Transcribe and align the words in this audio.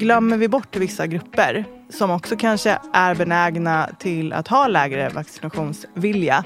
Glömmer 0.00 0.36
vi 0.36 0.48
bort 0.48 0.76
vissa 0.76 1.06
grupper 1.06 1.64
som 1.88 2.10
också 2.10 2.36
kanske 2.36 2.78
är 2.92 3.14
benägna 3.14 3.88
till 3.98 4.32
att 4.32 4.48
ha 4.48 4.66
lägre 4.66 5.08
vaccinationsvilja 5.08 6.44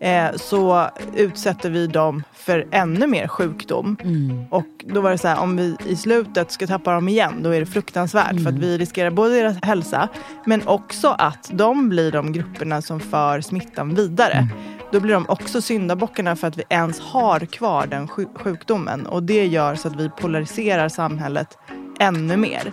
eh, 0.00 0.26
så 0.36 0.90
utsätter 1.14 1.70
vi 1.70 1.86
dem 1.86 2.22
för 2.32 2.66
ännu 2.70 3.06
mer 3.06 3.28
sjukdom. 3.28 3.96
Mm. 4.04 4.44
Och 4.50 4.66
då 4.84 5.00
var 5.00 5.10
det 5.10 5.18
så 5.18 5.28
här, 5.28 5.40
om 5.40 5.56
vi 5.56 5.76
i 5.86 5.96
slutet 5.96 6.50
ska 6.52 6.66
tappa 6.66 6.92
dem 6.92 7.08
igen, 7.08 7.42
då 7.42 7.50
är 7.50 7.60
det 7.60 7.66
fruktansvärt. 7.66 8.30
Mm. 8.30 8.44
För 8.44 8.50
att 8.50 8.58
vi 8.58 8.78
riskerar 8.78 9.10
både 9.10 9.34
deras 9.34 9.56
hälsa, 9.62 10.08
men 10.44 10.68
också 10.68 11.08
att 11.18 11.50
de 11.52 11.88
blir 11.88 12.12
de 12.12 12.32
grupperna 12.32 12.82
som 12.82 13.00
för 13.00 13.40
smittan 13.40 13.94
vidare. 13.94 14.32
Mm. 14.32 14.48
Då 14.92 15.00
blir 15.00 15.14
de 15.14 15.26
också 15.28 15.62
syndabockarna 15.62 16.36
för 16.36 16.48
att 16.48 16.58
vi 16.58 16.62
ens 16.68 17.00
har 17.00 17.40
kvar 17.40 17.86
den 17.86 18.08
sjukdomen. 18.34 19.06
Och 19.06 19.22
det 19.22 19.46
gör 19.46 19.74
så 19.74 19.88
att 19.88 19.96
vi 19.96 20.10
polariserar 20.10 20.88
samhället 20.88 21.58
ännu 22.00 22.36
mer. 22.36 22.72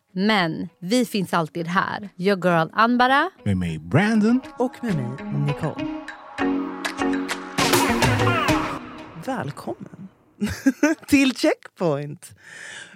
Men 0.13 0.69
vi 0.79 1.05
finns 1.05 1.33
alltid 1.33 1.67
här. 1.67 2.09
Your 2.17 2.45
girl 2.45 2.69
Anbara. 2.73 3.29
Med 3.43 3.57
mig 3.57 3.79
Brandon. 3.79 4.41
Och 4.59 4.83
med 4.83 4.95
mig 4.95 5.05
Nicole. 5.45 5.87
Välkommen 9.25 10.07
till 11.07 11.35
Checkpoint. 11.35 12.35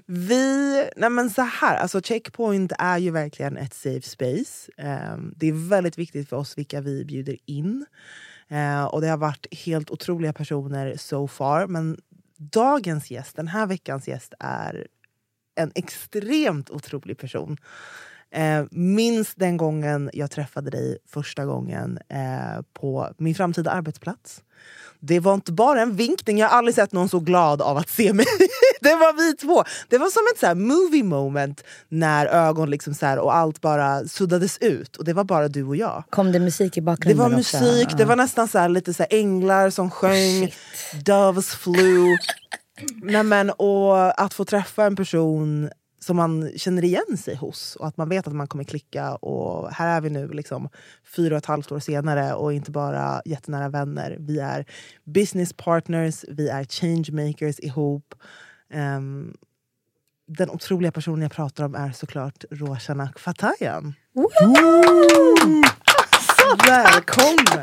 Vi, 0.06 0.84
nej 0.96 1.10
men 1.10 1.30
så 1.30 1.42
här, 1.42 1.78
alltså 1.78 2.02
Checkpoint 2.02 2.72
är 2.80 2.98
ju 2.98 3.12
verkligen 3.12 3.58
ett 3.58 3.74
safe 3.74 4.02
space. 4.02 4.72
Um, 4.78 5.34
det 5.36 5.48
är 5.48 5.70
väldigt 5.70 5.98
viktigt 5.98 6.30
för 6.30 6.38
oss 6.38 6.58
vilka 6.58 6.82
vi 6.82 7.06
bjuder 7.06 7.38
in. 7.46 7.86
Uh, 8.52 8.84
och 8.84 9.02
det 9.02 9.08
har 9.08 9.18
varit 9.18 9.48
helt 9.52 9.92
otroliga 9.92 10.34
personer 10.34 10.98
so 10.98 11.28
far. 11.28 11.68
Men 11.68 11.98
dagens 12.38 13.12
gäst, 13.12 13.36
den 13.36 13.48
här 13.48 13.68
veckans 13.68 14.08
gäst, 14.08 14.34
är 14.40 14.88
en 15.56 15.72
extremt 15.75 16.70
otrolig 16.70 17.17
person. 17.17 17.58
Eh, 18.31 18.64
minns 18.72 19.36
den 19.36 19.58
gången 19.58 20.09
jag 20.14 20.31
träffade 20.31 20.69
dig 20.69 20.97
första 21.07 21.46
gången 21.46 22.00
eh, 22.09 22.62
på 22.74 23.09
min 23.18 23.35
framtida 23.35 23.72
arbetsplats. 23.72 24.41
Det 25.00 25.19
var 25.19 25.34
inte 25.34 25.52
bara 25.52 25.81
en 25.81 25.96
vinkning, 25.96 26.38
jag 26.38 26.50
har 26.50 26.57
aldrig 26.57 26.75
sett 26.75 26.91
någon 26.91 27.09
så 27.09 27.19
glad 27.19 27.62
av 27.62 27.78
att 27.78 27.90
se 27.90 28.13
mig. 28.13 28.25
det 28.81 28.96
var 28.96 29.13
vi 29.13 29.38
två. 29.38 29.63
Det 29.90 29.97
var 29.97 30.09
som 30.09 30.22
ett 30.34 30.40
så 30.40 30.56
movie 30.56 31.03
moment 31.03 31.63
när 31.90 32.25
ögon 32.25 32.69
liksom 32.69 32.94
så 32.94 33.06
här, 33.06 33.19
och 33.19 33.35
allt 33.35 33.62
bara 33.62 34.07
suddades 34.07 34.57
ut. 34.57 34.96
Och 34.96 35.06
det 35.06 35.13
var 35.13 35.24
bara 35.24 35.47
du 35.47 35.63
och 35.63 35.75
jag. 35.75 36.03
Kom 36.09 36.31
det 36.31 36.40
musik 36.40 36.78
i 36.78 36.81
bakgrunden 36.81 37.18
Det 37.18 37.24
var 37.24 37.38
musik, 37.38 37.85
också? 37.85 37.97
det 37.97 38.06
var 38.06 38.16
nästan 38.16 38.47
så 38.47 38.59
här, 38.59 38.69
lite 38.69 38.94
så 38.94 39.06
änglar 39.09 39.69
som 39.69 39.91
sjöng, 39.91 40.44
oh, 40.44 40.50
doves 41.06 41.56
flew. 41.56 42.18
Nej, 43.02 43.24
men, 43.24 43.50
och 43.50 44.24
att 44.24 44.34
få 44.34 44.46
träffa 44.46 44.86
en 44.86 44.96
person 44.96 45.69
som 46.00 46.16
man 46.16 46.52
känner 46.56 46.84
igen 46.84 47.18
sig 47.18 47.36
hos 47.36 47.75
och 47.75 47.88
att 47.88 47.97
man 47.97 48.09
vet 48.09 48.28
att 48.28 48.34
man 48.34 48.47
kommer 48.47 48.63
klicka. 48.63 49.16
Och 49.16 49.72
här 49.72 49.97
är 49.97 50.02
vi 50.02 50.09
nu, 50.09 50.28
liksom, 50.28 50.69
fyra 51.16 51.36
och 51.36 51.38
ett 51.38 51.46
halvt 51.46 51.72
år 51.72 51.80
senare 51.80 52.34
och 52.34 52.53
inte 52.53 52.72
bara 52.72 53.22
jättenära 53.25 53.69
vänner. 53.69 54.18
Vi 54.19 54.40
är 54.40 54.66
business 55.03 55.53
partners, 55.53 56.25
vi 56.28 56.50
är 56.50 56.63
changemakers 56.63 57.59
ihop. 57.59 58.16
Um, 58.74 59.38
den 60.28 60.50
otroliga 60.50 60.92
personen 60.92 61.22
jag 61.22 61.31
pratar 61.31 61.63
om 61.63 61.75
är 61.75 61.92
såklart 61.92 62.46
Roshanak 62.52 63.19
Fatayan. 63.19 63.94
Välkommen! 66.68 67.62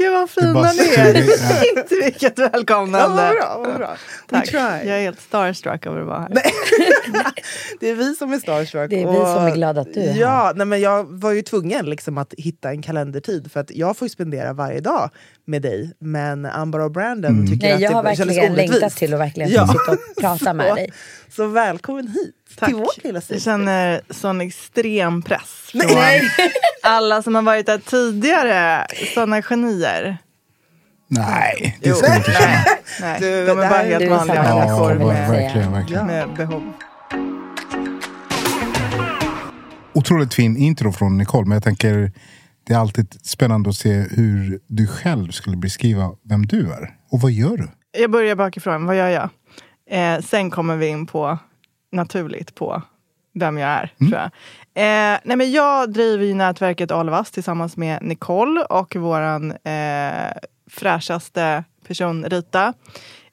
Gud 0.00 0.12
vad 0.12 0.30
fina 0.30 0.72
ni 0.72 0.78
är! 0.78 1.22
Shit 1.24 2.04
vilket 2.04 2.38
välkomnande! 2.38 3.22
Ja, 3.22 3.58
vad 3.58 3.66
bra, 3.66 3.70
vad 3.70 3.76
bra. 3.76 3.96
Tack. 4.28 4.54
Jag 4.54 4.86
är 4.86 5.00
helt 5.00 5.20
starstruck 5.20 5.86
över 5.86 6.00
att 6.00 6.06
vara 6.06 6.18
här. 6.20 6.28
det 7.80 7.90
är 7.90 7.94
vi 7.94 8.14
som 8.14 8.32
är 8.32 8.38
starstruck. 8.38 8.90
Det 8.90 9.02
är 9.02 9.12
vi 9.12 9.18
och, 9.18 9.26
som 9.26 9.46
är 9.46 9.54
glada 9.54 9.80
att 9.80 9.94
du 9.94 10.00
är 10.00 10.16
ja, 10.16 10.28
här. 10.28 10.54
Nej, 10.54 10.66
men 10.66 10.80
jag 10.80 11.04
var 11.04 11.32
ju 11.32 11.42
tvungen 11.42 11.86
liksom 11.86 12.18
att 12.18 12.34
hitta 12.38 12.70
en 12.70 12.82
kalendertid 12.82 13.52
för 13.52 13.60
att 13.60 13.70
jag 13.70 13.96
får 13.96 14.06
ju 14.06 14.10
spendera 14.10 14.52
varje 14.52 14.80
dag 14.80 15.10
med 15.44 15.62
dig. 15.62 15.92
Men 15.98 16.46
Amber 16.46 16.80
och 16.80 16.90
Brandon 16.90 17.30
mm. 17.30 17.46
tycker 17.46 17.66
nej, 17.66 17.74
att 17.74 17.80
jag 17.80 17.90
det 17.90 17.94
har 17.94 18.02
verkligen 18.02 18.54
längtat 18.54 18.96
till 18.96 19.14
att 19.14 19.20
verkligen 19.20 19.50
ja. 19.50 19.66
sitta 19.66 19.92
och 19.92 20.20
prata 20.20 20.54
med 20.54 20.74
dig. 20.76 20.92
Så 21.28 21.46
välkommen 21.46 22.08
hit 22.08 22.39
Tack. 22.56 22.68
till 22.68 22.76
vårt 22.76 23.04
lilla 23.04 23.20
Jag 23.28 23.42
känner 23.42 24.00
sån 24.10 24.40
extrem 24.40 25.22
press 25.22 25.70
från 25.72 25.80
alla 26.82 27.22
som 27.22 27.34
har 27.34 27.42
varit 27.42 27.66
där 27.66 27.78
tidigare. 27.78 28.86
Såna 29.14 29.42
genier. 29.42 30.18
Nej, 31.08 31.78
det 31.82 31.94
ska 31.94 32.10
du 32.10 32.16
inte 32.16 32.32
känna. 32.32 32.64
Nej, 33.00 33.20
Du, 33.20 33.46
de 33.46 33.50
är 33.50 33.56
bara 33.56 33.78
helt 33.82 34.10
vanliga 34.10 34.42
människor 34.42 34.94
med, 34.94 35.30
verkligen, 35.30 35.72
verkligen. 35.72 36.06
med 36.06 36.34
behov. 36.34 36.72
Otroligt 39.92 40.34
fin 40.34 40.56
intro 40.56 40.92
från 40.92 41.18
Nicole, 41.18 41.46
men 41.48 41.56
jag 41.56 41.62
tänker 41.64 42.12
det 42.66 42.74
är 42.74 42.78
alltid 42.78 43.18
spännande 43.22 43.70
att 43.70 43.76
se 43.76 43.92
hur 43.92 44.60
du 44.66 44.86
själv 44.86 45.30
skulle 45.30 45.56
beskriva 45.56 46.10
vem 46.24 46.46
du 46.46 46.72
är. 46.72 46.94
Och 47.10 47.20
vad 47.20 47.30
gör 47.30 47.56
du? 47.56 47.68
Jag 47.98 48.10
börjar 48.10 48.34
bakifrån. 48.36 48.86
Vad 48.86 48.96
gör 48.96 49.08
jag? 49.08 49.28
Eh, 49.90 50.20
sen 50.20 50.50
kommer 50.50 50.76
vi 50.76 50.86
in 50.86 51.06
på 51.06 51.38
naturligt 51.92 52.54
på 52.54 52.82
vem 53.34 53.58
jag 53.58 53.70
är. 53.70 53.92
Mm. 54.00 54.10
Tror 54.10 54.20
jag. 54.20 54.30
Eh, 54.74 55.20
nej 55.24 55.36
men 55.36 55.52
jag 55.52 55.92
driver 55.92 56.24
ju 56.24 56.34
nätverket 56.34 56.90
Alvas 56.90 57.30
tillsammans 57.30 57.76
med 57.76 58.02
Nicole 58.02 58.60
och 58.60 58.96
vår 58.96 59.22
eh, 59.68 60.32
fräschaste 60.70 61.64
person 61.86 62.24
Rita. 62.24 62.74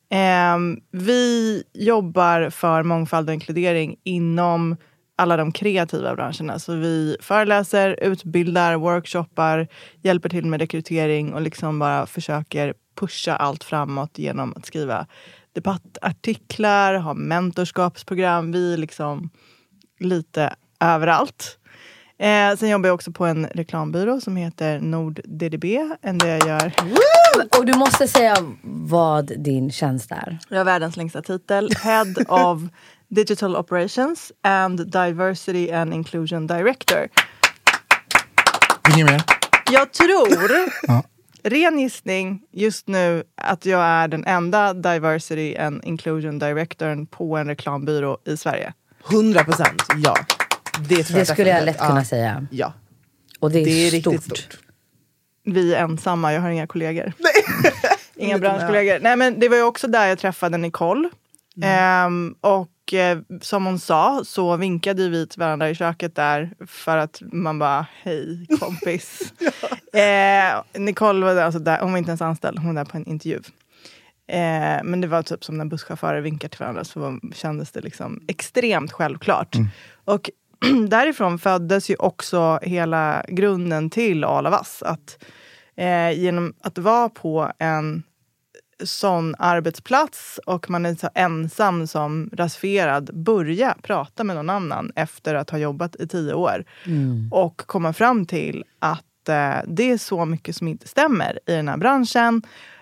Eh, 0.09 0.57
vi 0.91 1.63
jobbar 1.73 2.49
för 2.49 2.83
mångfald 2.83 3.29
och 3.29 3.33
inkludering 3.33 3.95
inom 4.03 4.77
alla 5.17 5.37
de 5.37 5.51
kreativa 5.51 6.15
branscherna. 6.15 6.59
Så 6.59 6.75
vi 6.75 7.17
föreläser, 7.21 7.99
utbildar, 8.01 8.75
workshoppar, 8.75 9.67
hjälper 10.01 10.29
till 10.29 10.45
med 10.45 10.61
rekrytering 10.61 11.33
och 11.33 11.41
liksom 11.41 11.79
bara 11.79 12.05
försöker 12.05 12.73
pusha 12.99 13.35
allt 13.35 13.63
framåt 13.63 14.17
genom 14.17 14.53
att 14.57 14.65
skriva 14.65 15.07
debattartiklar, 15.57 16.93
ha 16.93 17.13
mentorskapsprogram. 17.13 18.51
Vi 18.51 18.73
är 18.73 18.77
liksom 18.77 19.29
lite 19.99 20.55
överallt. 20.79 21.57
Eh, 22.19 22.57
sen 22.57 22.69
jobbar 22.69 22.87
jag 22.87 22.95
också 22.95 23.11
på 23.11 23.25
en 23.25 23.47
reklambyrå 23.47 24.21
som 24.21 24.35
heter 24.35 24.79
NordDDB. 24.79 25.65
Än 26.01 26.17
det 26.17 26.27
jag 26.27 26.47
gör. 26.47 26.73
Och 27.57 27.65
du 27.65 27.73
måste 27.73 28.07
säga 28.07 28.35
vad 28.63 29.31
din 29.37 29.71
tjänst 29.71 30.11
är. 30.11 30.37
Jag 30.49 30.57
har 30.57 30.65
världens 30.65 30.97
längsta 30.97 31.21
titel. 31.21 31.69
Head 31.83 32.13
of 32.27 32.61
Digital 33.07 33.55
Operations 33.55 34.31
and 34.43 34.91
Diversity 34.91 35.71
and 35.71 35.93
Inclusion 35.93 36.47
Director. 36.47 37.07
Inget 38.93 39.05
mer? 39.05 39.23
Jag 39.71 39.93
tror, 39.93 40.27
ja. 40.87 41.03
Ren 41.49 41.79
gissning 41.79 42.41
just 42.51 42.87
nu, 42.87 43.23
att 43.35 43.65
jag 43.65 43.81
är 43.81 44.07
den 44.07 44.25
enda 44.25 44.73
Diversity 44.73 45.55
and 45.55 45.85
Inclusion 45.85 46.39
Directorn 46.39 47.07
på 47.07 47.37
en 47.37 47.47
reklambyrå 47.47 48.17
i 48.25 48.37
Sverige. 48.37 48.73
100 49.11 49.43
procent, 49.43 49.83
ja. 50.03 50.15
Det, 50.89 51.13
det 51.13 51.25
skulle 51.25 51.49
jag 51.49 51.65
lätt 51.65 51.77
kunna 51.77 52.05
säga. 52.05 52.47
Ja. 52.51 52.73
Och 53.39 53.51
det 53.51 53.59
är, 53.59 53.65
det 53.65 53.71
är 53.71 54.01
stort. 54.01 54.13
riktigt 54.13 54.23
stort. 54.23 54.57
Vi 55.43 55.73
är 55.73 55.83
ensamma, 55.83 56.33
jag 56.33 56.41
har 56.41 56.49
inga 56.49 56.67
kollegor. 56.67 57.13
Inga 58.19 58.37
branschkollegor. 58.37 58.99
Nej, 59.01 59.15
men 59.15 59.39
det 59.39 59.49
var 59.49 59.57
ju 59.57 59.63
också 59.63 59.87
där 59.87 60.07
jag 60.07 60.19
träffade 60.19 60.57
Nicole. 60.57 61.09
Ehm, 61.63 62.35
och 62.41 62.67
eh, 62.93 63.17
som 63.41 63.65
hon 63.65 63.79
sa 63.79 64.21
så 64.25 64.55
vinkade 64.57 65.09
vi 65.09 65.27
till 65.27 65.39
varandra 65.39 65.69
i 65.69 65.75
köket 65.75 66.15
där 66.15 66.49
för 66.67 66.97
att 66.97 67.21
man 67.31 67.59
bara 67.59 67.85
hej 68.03 68.47
kompis. 68.59 69.33
eh, 69.93 70.81
Nicole 70.81 71.25
var 71.25 71.35
där, 71.35 71.43
alltså 71.43 71.59
där, 71.59 71.79
hon 71.79 71.91
var 71.91 71.97
inte 71.97 72.09
ens 72.09 72.21
anställd, 72.21 72.59
hon 72.59 72.67
var 72.67 72.83
där 72.83 72.91
på 72.91 72.97
en 72.97 73.05
intervju. 73.07 73.39
Eh, 74.29 74.83
men 74.83 75.01
det 75.01 75.07
var 75.07 75.23
typ 75.23 75.43
som 75.43 75.57
när 75.57 75.65
busschaufförer 75.65 76.21
vinkar 76.21 76.49
till 76.49 76.59
varandra 76.59 76.83
så 76.83 76.99
var- 76.99 77.33
kändes 77.33 77.71
det 77.71 77.81
liksom 77.81 78.21
extremt 78.27 78.91
självklart. 78.91 79.55
Och 80.05 80.29
därifrån 80.89 81.39
föddes 81.39 81.89
ju 81.89 81.95
också 81.95 82.59
hela 82.61 83.25
grunden 83.27 83.89
till 83.89 84.23
All 84.23 84.47
of 84.47 84.53
Us. 84.53 84.83
Att, 84.83 85.23
eh, 85.75 86.11
genom 86.11 86.53
att 86.61 86.77
vara 86.77 87.09
på 87.09 87.51
en 87.59 88.03
sån 88.83 89.35
arbetsplats 89.39 90.39
och 90.45 90.69
man 90.69 90.85
är 90.85 90.95
så 90.95 91.09
ensam 91.13 91.87
som 91.87 92.29
rasifierad, 92.33 93.09
börja 93.13 93.75
prata 93.81 94.23
med 94.23 94.35
någon 94.35 94.49
annan 94.49 94.91
efter 94.95 95.35
att 95.35 95.49
ha 95.49 95.57
jobbat 95.57 95.95
i 95.95 96.07
tio 96.07 96.33
år. 96.33 96.65
Och 97.31 97.57
komma 97.57 97.93
fram 97.93 98.25
till 98.25 98.63
att 98.79 99.29
eh, 99.29 99.55
det 99.67 99.91
är 99.91 99.97
så 99.97 100.25
mycket 100.25 100.55
som 100.55 100.67
inte 100.67 100.87
stämmer 100.87 101.39
i 101.45 101.51
den 101.51 101.67
här 101.67 101.77
branschen. 101.77 102.41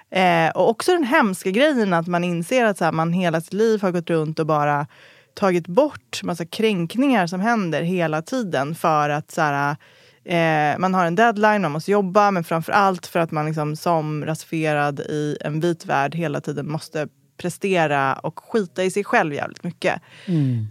Eh, 0.09 0.50
och 0.56 0.69
också 0.69 0.92
den 0.92 1.03
hemska 1.03 1.51
grejen 1.51 1.94
att 1.94 2.07
man 2.07 2.24
inser 2.24 2.65
att 2.65 2.77
så 2.77 2.86
här, 2.86 2.92
man 2.92 3.13
hela 3.13 3.42
sitt 3.42 3.53
liv 3.53 3.81
har 3.81 3.92
gått 3.92 4.09
runt 4.09 4.39
och 4.39 4.45
bara 4.45 4.88
tagit 5.33 5.68
bort 5.68 6.24
massa 6.24 6.45
kränkningar 6.45 7.27
som 7.27 7.39
händer 7.39 7.81
hela 7.81 8.21
tiden 8.21 8.75
för 8.75 9.09
att 9.09 9.31
så 9.31 9.42
här, 9.42 9.75
eh, 10.25 10.77
man 10.77 10.94
har 10.94 11.06
en 11.06 11.16
deadline, 11.16 11.62
man 11.62 11.72
måste 11.72 11.92
jobba 11.92 12.31
men 12.31 12.44
framför 12.44 12.72
allt 12.72 13.07
för 13.07 13.19
att 13.19 13.31
man 13.31 13.45
liksom, 13.45 13.75
som 13.75 14.25
rasifierad 14.25 15.00
i 15.00 15.38
en 15.42 15.60
vit 15.60 15.86
värld 15.86 16.16
hela 16.16 16.42
tiden 16.42 16.72
måste 16.72 17.07
prestera 17.38 18.13
och 18.13 18.39
skita 18.39 18.83
i 18.83 18.92
sig 18.92 19.04
själv 19.04 19.33
jävligt 19.33 19.63
mycket. 19.63 20.01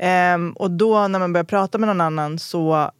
Ehm, 0.01 0.53
och 0.53 0.71
då 0.71 1.09
när 1.09 1.19
man 1.19 1.33
börjar 1.33 1.45
prata 1.45 1.79
med 1.79 1.87
någon 1.87 2.01
annan 2.01 2.39
så, 2.39 2.91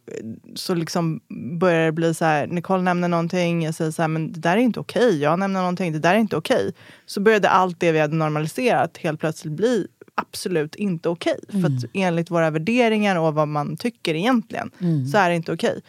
så 0.55 0.75
liksom 0.75 1.19
börjar 1.59 1.85
det 1.85 1.91
bli 1.91 2.13
så 2.13 2.25
här, 2.25 2.47
Nicole 2.47 2.83
nämner 2.83 3.07
någonting, 3.07 3.63
jag 3.63 3.75
säger 3.75 3.91
så 3.91 4.01
här, 4.01 4.09
men 4.09 4.31
det 4.31 4.39
där 4.39 4.57
är 4.57 4.61
inte 4.61 4.79
okej. 4.79 5.21
Jag 5.21 5.39
nämner 5.39 5.59
någonting, 5.59 5.93
det 5.93 5.99
där 5.99 6.15
är 6.15 6.19
inte 6.19 6.37
okej. 6.37 6.73
Så 7.05 7.21
började 7.21 7.49
allt 7.49 7.79
det 7.79 7.91
vi 7.91 7.99
hade 7.99 8.15
normaliserat 8.15 8.97
helt 8.97 9.19
plötsligt 9.19 9.53
bli 9.53 9.87
absolut 10.15 10.75
inte 10.75 11.09
okej. 11.09 11.39
För 11.49 11.65
att 11.65 11.83
enligt 11.93 12.31
våra 12.31 12.49
värderingar 12.49 13.15
och 13.15 13.33
vad 13.33 13.47
man 13.47 13.77
tycker 13.77 14.15
egentligen 14.15 14.71
så 15.11 15.17
är 15.17 15.29
det 15.29 15.35
inte 15.35 15.53
okej. 15.53 15.81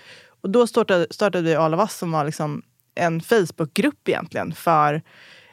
Och 0.47 0.53
då 0.53 0.67
startade, 0.67 1.07
startade 1.11 1.45
vi 1.45 1.55
All 1.55 1.75
of 1.75 1.81
Us 1.81 1.97
som 1.97 2.13
var 2.13 2.25
liksom 2.25 2.63
en 2.95 3.21
Facebookgrupp 3.21 4.09
egentligen 4.09 4.53
för 4.53 5.03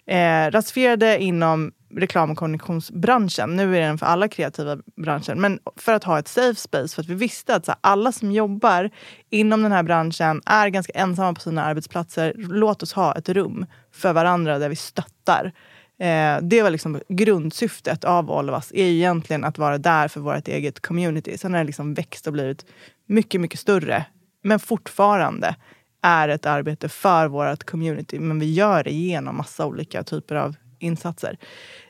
eh, 0.06 0.52
rasifierade 0.52 1.20
inom 1.20 1.72
reklam 1.96 2.32
och 2.32 2.38
kommunikationsbranschen. 2.38 3.56
Nu 3.56 3.78
är 3.78 3.82
den 3.82 3.98
för 3.98 4.06
alla 4.06 4.28
kreativa 4.28 4.78
branscher. 4.96 5.36
Men 5.36 5.60
för 5.76 5.94
att 5.94 6.04
ha 6.04 6.20
ett 6.20 6.28
safe 6.28 6.56
space. 6.56 6.96
För 6.96 7.02
att 7.02 7.08
vi 7.08 7.14
visste 7.14 7.56
att 7.56 7.66
så 7.66 7.72
här, 7.72 7.80
alla 7.82 8.12
som 8.12 8.32
jobbar 8.32 8.90
inom 9.30 9.64
den 9.64 9.72
här 9.72 9.84
branschen 9.84 10.42
är 10.46 10.70
ganska 10.70 10.94
ensamma 10.94 11.34
på 11.34 11.42
sina 11.42 11.64
arbetsplatser. 11.64 12.34
Låt 12.38 12.84
oss 12.84 12.94
ha 12.94 13.16
ett 13.16 13.30
rum 13.30 13.66
för 13.94 14.14
varandra 14.14 14.60
där 14.60 14.70
vi 14.70 14.76
stöttar. 14.76 15.52
Eh, 16.00 16.38
det 16.42 16.62
var 16.62 16.70
liksom 16.70 17.02
grundsyftet 17.10 18.04
av 18.04 18.32
All 18.32 18.50
of 18.50 18.56
Us. 18.56 18.72
Är 18.72 18.86
egentligen 18.86 19.44
att 19.44 19.58
vara 19.58 19.78
där 19.78 20.08
för 20.08 20.20
vårt 20.20 20.48
eget 20.48 20.80
community. 20.80 21.38
Sen 21.38 21.54
har 21.54 21.60
det 21.60 21.66
liksom 21.66 21.94
växt 21.94 22.28
och 22.28 22.34
blivit 22.34 22.66
mycket, 23.08 23.42
mycket 23.42 23.60
större. 23.60 24.06
Men 24.44 24.60
fortfarande 24.60 25.56
är 26.02 26.30
ett 26.30 26.46
arbete 26.46 26.90
för 26.90 27.28
vårt 27.28 27.64
community. 27.64 28.20
Men 28.20 28.40
vi 28.40 28.54
gör 28.54 28.84
det 28.84 28.92
genom 28.92 29.38
massa 29.38 29.66
olika 29.66 30.04
typer 30.04 30.36
av 30.36 30.56
insatser. 30.80 31.38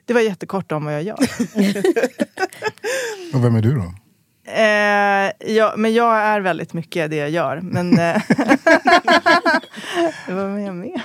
Det 0.05 0.13
var 0.13 0.21
jättekort 0.21 0.71
om 0.71 0.85
vad 0.85 0.93
jag 0.93 1.03
gör. 1.03 1.17
Och 3.33 3.45
vem 3.45 3.55
är 3.55 3.61
du 3.61 3.75
då? 3.75 3.93
eh, 4.51 5.31
ja, 5.55 5.73
men 5.77 5.93
jag 5.93 6.17
är 6.17 6.41
väldigt 6.41 6.73
mycket 6.73 7.09
det 7.09 7.15
jag 7.15 7.29
gör. 7.29 7.61
Men 7.61 7.99
eh, 7.99 8.21
vad 10.27 10.45
är 10.45 10.59
jag 10.59 10.75
mer? 10.75 11.03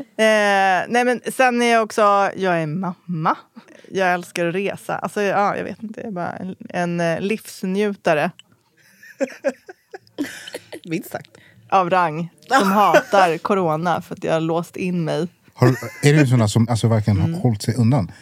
Eh, 0.00 0.86
nej 0.88 1.04
men 1.04 1.20
sen 1.32 1.62
är 1.62 1.72
jag 1.72 1.82
också, 1.82 2.30
jag 2.36 2.62
är 2.62 2.66
mamma. 2.66 3.36
Jag 3.90 4.12
älskar 4.12 4.46
att 4.46 4.54
resa. 4.54 4.98
Alltså, 4.98 5.22
ja, 5.22 5.56
jag 5.56 5.64
vet 5.64 5.82
inte, 5.82 6.00
jag 6.00 6.08
är 6.08 6.12
bara 6.12 6.32
en, 6.32 6.56
en 6.68 7.00
eh, 7.00 7.20
livsnjutare 7.20 8.30
Minst 10.84 11.10
sagt. 11.10 11.30
av 11.70 11.90
rang. 11.90 12.30
Som 12.60 12.72
hatar 12.72 13.38
corona 13.38 14.02
för 14.02 14.14
att 14.14 14.24
jag 14.24 14.32
har 14.32 14.40
låst 14.40 14.76
in 14.76 15.04
mig. 15.04 15.28
Har, 15.54 15.68
är 16.02 16.12
du 16.14 16.36
där 16.36 16.46
som 16.46 16.68
alltså, 16.68 16.88
verkligen 16.88 17.20
har 17.20 17.40
hållit 17.40 17.62
sig 17.62 17.74
undan? 17.74 18.12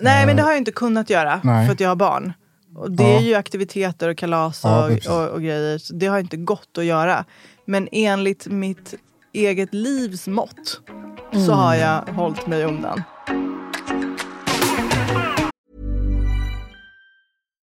Nej, 0.00 0.26
men 0.26 0.36
det 0.36 0.42
har 0.42 0.50
jag 0.50 0.58
inte 0.58 0.72
kunnat 0.72 1.10
göra 1.10 1.40
Nej. 1.44 1.66
för 1.66 1.72
att 1.72 1.80
jag 1.80 1.88
har 1.88 1.96
barn. 1.96 2.32
Och 2.76 2.90
det 2.90 3.02
Ja. 3.02 3.18
är 3.18 3.22
ju 3.22 3.34
aktiviteter 3.34 4.08
och 4.08 4.16
kalas 4.18 4.60
Ja, 4.64 4.82
och, 4.84 4.88
precis. 4.90 5.08
och, 5.10 5.28
och 5.28 5.40
grejer. 5.42 5.78
Så 5.78 5.94
det 5.94 6.06
har 6.06 6.18
inte 6.18 6.36
gått 6.36 6.78
att 6.78 6.84
göra. 6.84 7.24
Men 7.66 7.88
enligt 7.92 8.46
mitt 8.46 8.94
eget 9.32 9.74
livs 9.74 10.26
mått 10.26 10.80
så 11.46 11.52
har 11.52 11.74
jag 11.74 12.00
hållit 12.02 12.46
mig 12.46 12.64
undan. 12.64 13.02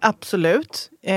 Absolut. 0.00 0.90
Eh, 1.02 1.14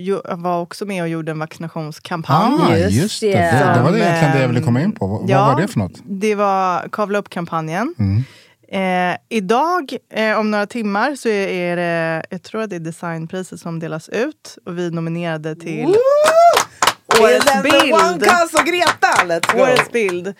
jag 0.00 0.22
var 0.24 0.60
också 0.60 0.84
med 0.84 1.02
och 1.02 1.08
gjorde 1.08 1.30
en 1.30 1.38
vaccinationskampanj. 1.38 2.58
Ah, 2.60 2.76
Just 2.76 2.96
just, 2.96 3.20
det. 3.20 3.32
det. 3.32 3.34
Det, 3.34 3.72
det 3.74 3.82
var 3.82 3.92
det 3.92 3.98
egentligen 3.98 4.34
det 4.34 4.40
jag 4.40 4.48
ville 4.48 4.62
komma 4.62 4.80
in 4.80 4.92
på. 4.92 5.06
Vad, 5.06 5.30
ja. 5.30 5.44
vad 5.44 5.54
var 5.54 5.60
det 5.62 5.68
för 5.68 5.78
något? 5.78 6.02
Det 6.04 6.34
var 6.34 6.88
Kavla 6.92 7.18
upp-kampanjen. 7.18 7.94
Mm. 7.98 8.24
Eh, 8.70 9.16
idag, 9.28 9.96
eh, 10.14 10.38
om 10.38 10.50
några 10.50 10.66
timmar, 10.66 11.14
så 11.14 11.28
är, 11.28 11.76
det, 11.76 12.22
jag 12.30 12.42
tror 12.42 12.62
att 12.62 12.70
det 12.70 12.76
är 12.76 12.80
designpriset 12.80 13.60
som 13.60 13.78
delas 13.78 14.08
ut. 14.08 14.58
Och 14.66 14.78
vi 14.78 14.90
nominerade 14.90 15.56
till 15.56 15.94
Årets 17.20 17.44
the 17.44 17.58
One 17.58 17.62
bild. 17.62 17.94
Och 18.60 18.66
Greta! 18.66 19.24
Let's 19.24 19.56
go! 19.56 19.62
Årets 19.62 19.92
bild. 19.92 20.34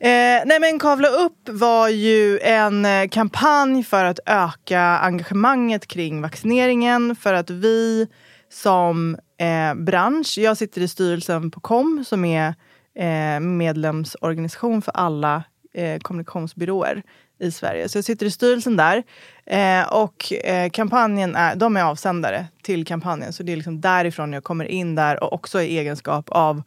Eh, 0.00 0.42
nej 0.46 0.60
men 0.60 0.78
Kavla 0.78 1.08
upp 1.08 1.48
var 1.48 1.88
ju 1.88 2.38
en 2.38 2.84
eh, 2.84 3.08
kampanj 3.08 3.84
för 3.84 4.04
att 4.04 4.18
öka 4.26 4.80
engagemanget 4.80 5.86
kring 5.86 6.22
vaccineringen. 6.22 7.16
För 7.16 7.34
att 7.34 7.50
vi 7.50 8.06
som 8.48 9.18
eh, 9.38 9.74
bransch, 9.74 10.38
jag 10.38 10.56
sitter 10.56 10.80
i 10.80 10.88
styrelsen 10.88 11.50
på 11.50 11.60
KOM 11.60 12.04
som 12.06 12.24
är 12.24 12.54
eh, 12.98 13.40
medlemsorganisation 13.40 14.82
för 14.82 14.92
alla 14.92 15.42
eh, 15.74 15.98
kommunikationsbyråer 15.98 17.02
i 17.40 17.50
Sverige. 17.50 17.88
Så 17.88 17.98
jag 17.98 18.04
sitter 18.04 18.26
i 18.26 18.30
styrelsen 18.30 18.76
där. 18.76 19.02
Eh, 19.46 19.92
och 19.92 20.32
eh, 20.32 20.70
kampanjen 20.70 21.36
är, 21.36 21.56
de 21.56 21.76
är 21.76 21.84
avsändare 21.84 22.46
till 22.62 22.86
kampanjen. 22.86 23.32
Så 23.32 23.42
det 23.42 23.52
är 23.52 23.56
liksom 23.56 23.80
därifrån 23.80 24.32
jag 24.32 24.44
kommer 24.44 24.64
in 24.64 24.94
där 24.94 25.24
och 25.24 25.32
också 25.32 25.62
i 25.62 25.78
egenskap 25.78 26.28
av 26.28 26.62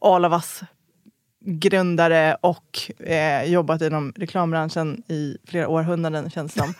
All 0.00 0.24
of 0.24 0.32
Us 0.32 0.62
grundare 1.46 2.36
och 2.40 2.90
eh, 3.06 3.44
jobbat 3.44 3.82
inom 3.82 4.12
reklambranschen 4.16 5.02
i 5.08 5.36
flera 5.48 5.68
århundraden 5.68 6.30
känns 6.30 6.54
det 6.54 6.60
som. 6.60 6.74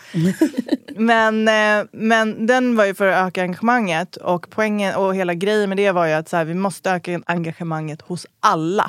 men, 1.05 1.49
eh, 1.49 1.87
men 1.93 2.47
den 2.47 2.77
var 2.77 2.85
ju 2.85 2.95
för 2.95 3.07
att 3.07 3.29
öka 3.29 3.43
engagemanget 3.43 4.17
och 4.17 4.47
poängen 4.51 4.95
och 4.95 5.15
hela 5.15 5.35
grejen 5.35 5.69
med 5.69 5.79
det 5.79 5.93
var 5.93 6.07
ju 6.07 6.13
att 6.13 6.29
så 6.29 6.37
här, 6.37 6.45
vi 6.45 6.55
måste 6.55 6.91
öka 6.91 7.21
engagemanget 7.27 8.03
hos 8.03 8.27
alla 8.41 8.89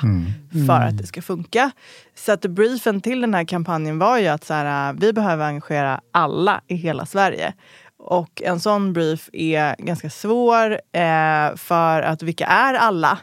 för 0.66 0.80
att 0.80 0.98
det 0.98 1.06
ska 1.06 1.22
funka. 1.22 1.70
Så 2.14 2.32
att 2.32 2.40
briefen 2.40 3.00
till 3.00 3.20
den 3.20 3.34
här 3.34 3.44
kampanjen 3.44 3.98
var 3.98 4.18
ju 4.18 4.26
att 4.26 4.44
så 4.44 4.54
här, 4.54 4.92
vi 4.92 5.12
behöver 5.12 5.44
engagera 5.44 6.00
alla 6.12 6.60
i 6.66 6.74
hela 6.74 7.06
Sverige. 7.06 7.54
Och 7.98 8.42
en 8.42 8.60
sån 8.60 8.92
brief 8.92 9.28
är 9.32 9.76
ganska 9.78 10.10
svår 10.10 10.72
eh, 10.72 11.56
för 11.56 12.02
att 12.02 12.22
vilka 12.22 12.46
är 12.46 12.74
alla? 12.74 13.18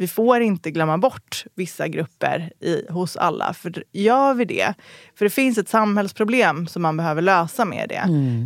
Vi 0.00 0.08
får 0.08 0.40
inte 0.40 0.70
glömma 0.70 0.98
bort 0.98 1.44
vissa 1.54 1.88
grupper 1.88 2.52
i, 2.60 2.82
hos 2.90 3.16
alla. 3.16 3.54
För 3.54 3.84
gör 3.92 4.34
vi 4.34 4.44
det, 4.44 4.74
för 5.14 5.24
det 5.24 5.30
finns 5.30 5.58
ett 5.58 5.68
samhällsproblem 5.68 6.66
som 6.66 6.82
man 6.82 6.96
behöver 6.96 7.22
lösa 7.22 7.64
med 7.64 7.88
det. 7.88 8.02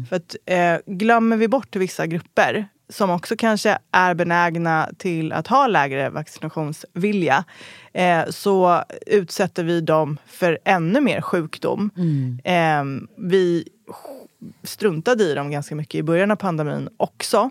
För 0.08 0.16
att 0.16 0.36
eh, 0.46 0.94
glömmer 0.94 1.36
vi 1.36 1.48
bort 1.48 1.76
vissa 1.76 2.06
grupper 2.06 2.68
som 2.88 3.10
också 3.10 3.36
kanske 3.36 3.78
är 3.92 4.14
benägna 4.14 4.90
till 4.98 5.32
att 5.32 5.46
ha 5.46 5.66
lägre 5.66 6.10
vaccinationsvilja 6.10 7.44
eh, 7.92 8.24
så 8.30 8.82
utsätter 9.06 9.64
vi 9.64 9.80
dem 9.80 10.18
för 10.26 10.58
ännu 10.64 11.00
mer 11.00 11.20
sjukdom. 11.20 11.90
Eh, 12.44 12.84
vi 13.16 13.68
struntade 14.62 15.24
i 15.24 15.34
dem 15.34 15.50
ganska 15.50 15.74
mycket 15.74 15.98
i 15.98 16.02
början 16.02 16.30
av 16.30 16.36
pandemin 16.36 16.88
också. 16.96 17.50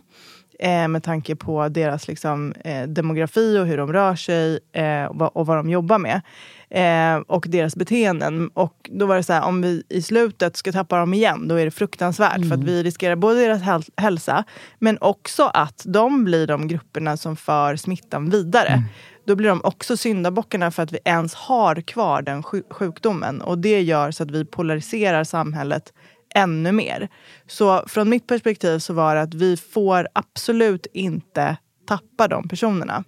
Eh, 0.64 0.88
med 0.88 1.04
tanke 1.04 1.36
på 1.36 1.70
deras 1.70 2.08
liksom, 2.08 2.54
eh, 2.64 2.84
demografi 2.84 3.60
och 3.60 3.68
hur 3.68 3.78
de 3.78 3.94
rör 3.94 4.16
sig 4.16 4.60
eh, 4.72 5.06
och, 5.06 5.16
vad, 5.16 5.30
och 5.34 5.46
vad 5.46 5.58
de 5.58 5.70
jobbar 5.70 5.98
med. 6.00 6.22
Eh, 6.70 7.22
och 7.28 7.46
deras 7.50 7.76
beteenden. 7.76 8.50
Och 8.54 8.90
då 8.94 9.06
var 9.06 9.16
det 9.16 9.24
så 9.24 9.34
här, 9.34 9.44
om 9.44 9.62
vi 9.62 9.84
i 9.90 10.02
slutet 10.02 10.58
ska 10.58 10.72
tappa 10.72 10.98
dem 10.98 11.14
igen, 11.14 11.48
då 11.48 11.56
är 11.56 11.66
det 11.66 11.72
fruktansvärt. 11.72 12.48
För 12.50 12.54
att 12.56 12.64
vi 12.64 12.84
riskerar 12.84 13.16
både 13.16 13.40
deras 13.40 13.62
häl- 13.62 13.92
hälsa, 13.98 14.44
men 14.80 14.98
också 15.02 15.44
att 15.54 15.84
de 15.86 16.24
blir 16.24 16.48
de 16.48 16.68
grupperna 16.68 17.18
som 17.18 17.36
för 17.36 17.76
smittan 17.76 18.30
vidare. 18.30 18.84
Då 19.26 19.36
blir 19.36 19.50
de 19.50 19.62
också 19.64 19.98
syndabockarna 19.98 20.72
för 20.72 20.84
att 20.84 20.92
vi 20.92 21.00
ens 21.06 21.36
har 21.36 21.82
kvar 21.82 22.22
den 22.22 22.44
sju- 22.44 22.64
sjukdomen. 22.70 23.42
Och 23.42 23.58
det 23.58 23.82
gör 23.82 24.12
så 24.12 24.24
att 24.24 24.32
vi 24.32 24.46
polariserar 24.46 25.24
samhället 25.24 25.94
ännu 26.36 26.72
mer. 26.72 27.10
Så 27.48 27.84
från 27.88 28.10
mitt 28.10 28.28
perspektiv 28.28 28.80
så 28.80 28.94
var 28.94 29.16
det 29.16 29.22
att 29.22 29.34
vi 29.34 29.58
får 29.58 30.08
absolut 30.14 30.88
inte 30.94 31.58
tappa 31.88 32.28
de 32.28 32.48
personerna. 32.48 33.04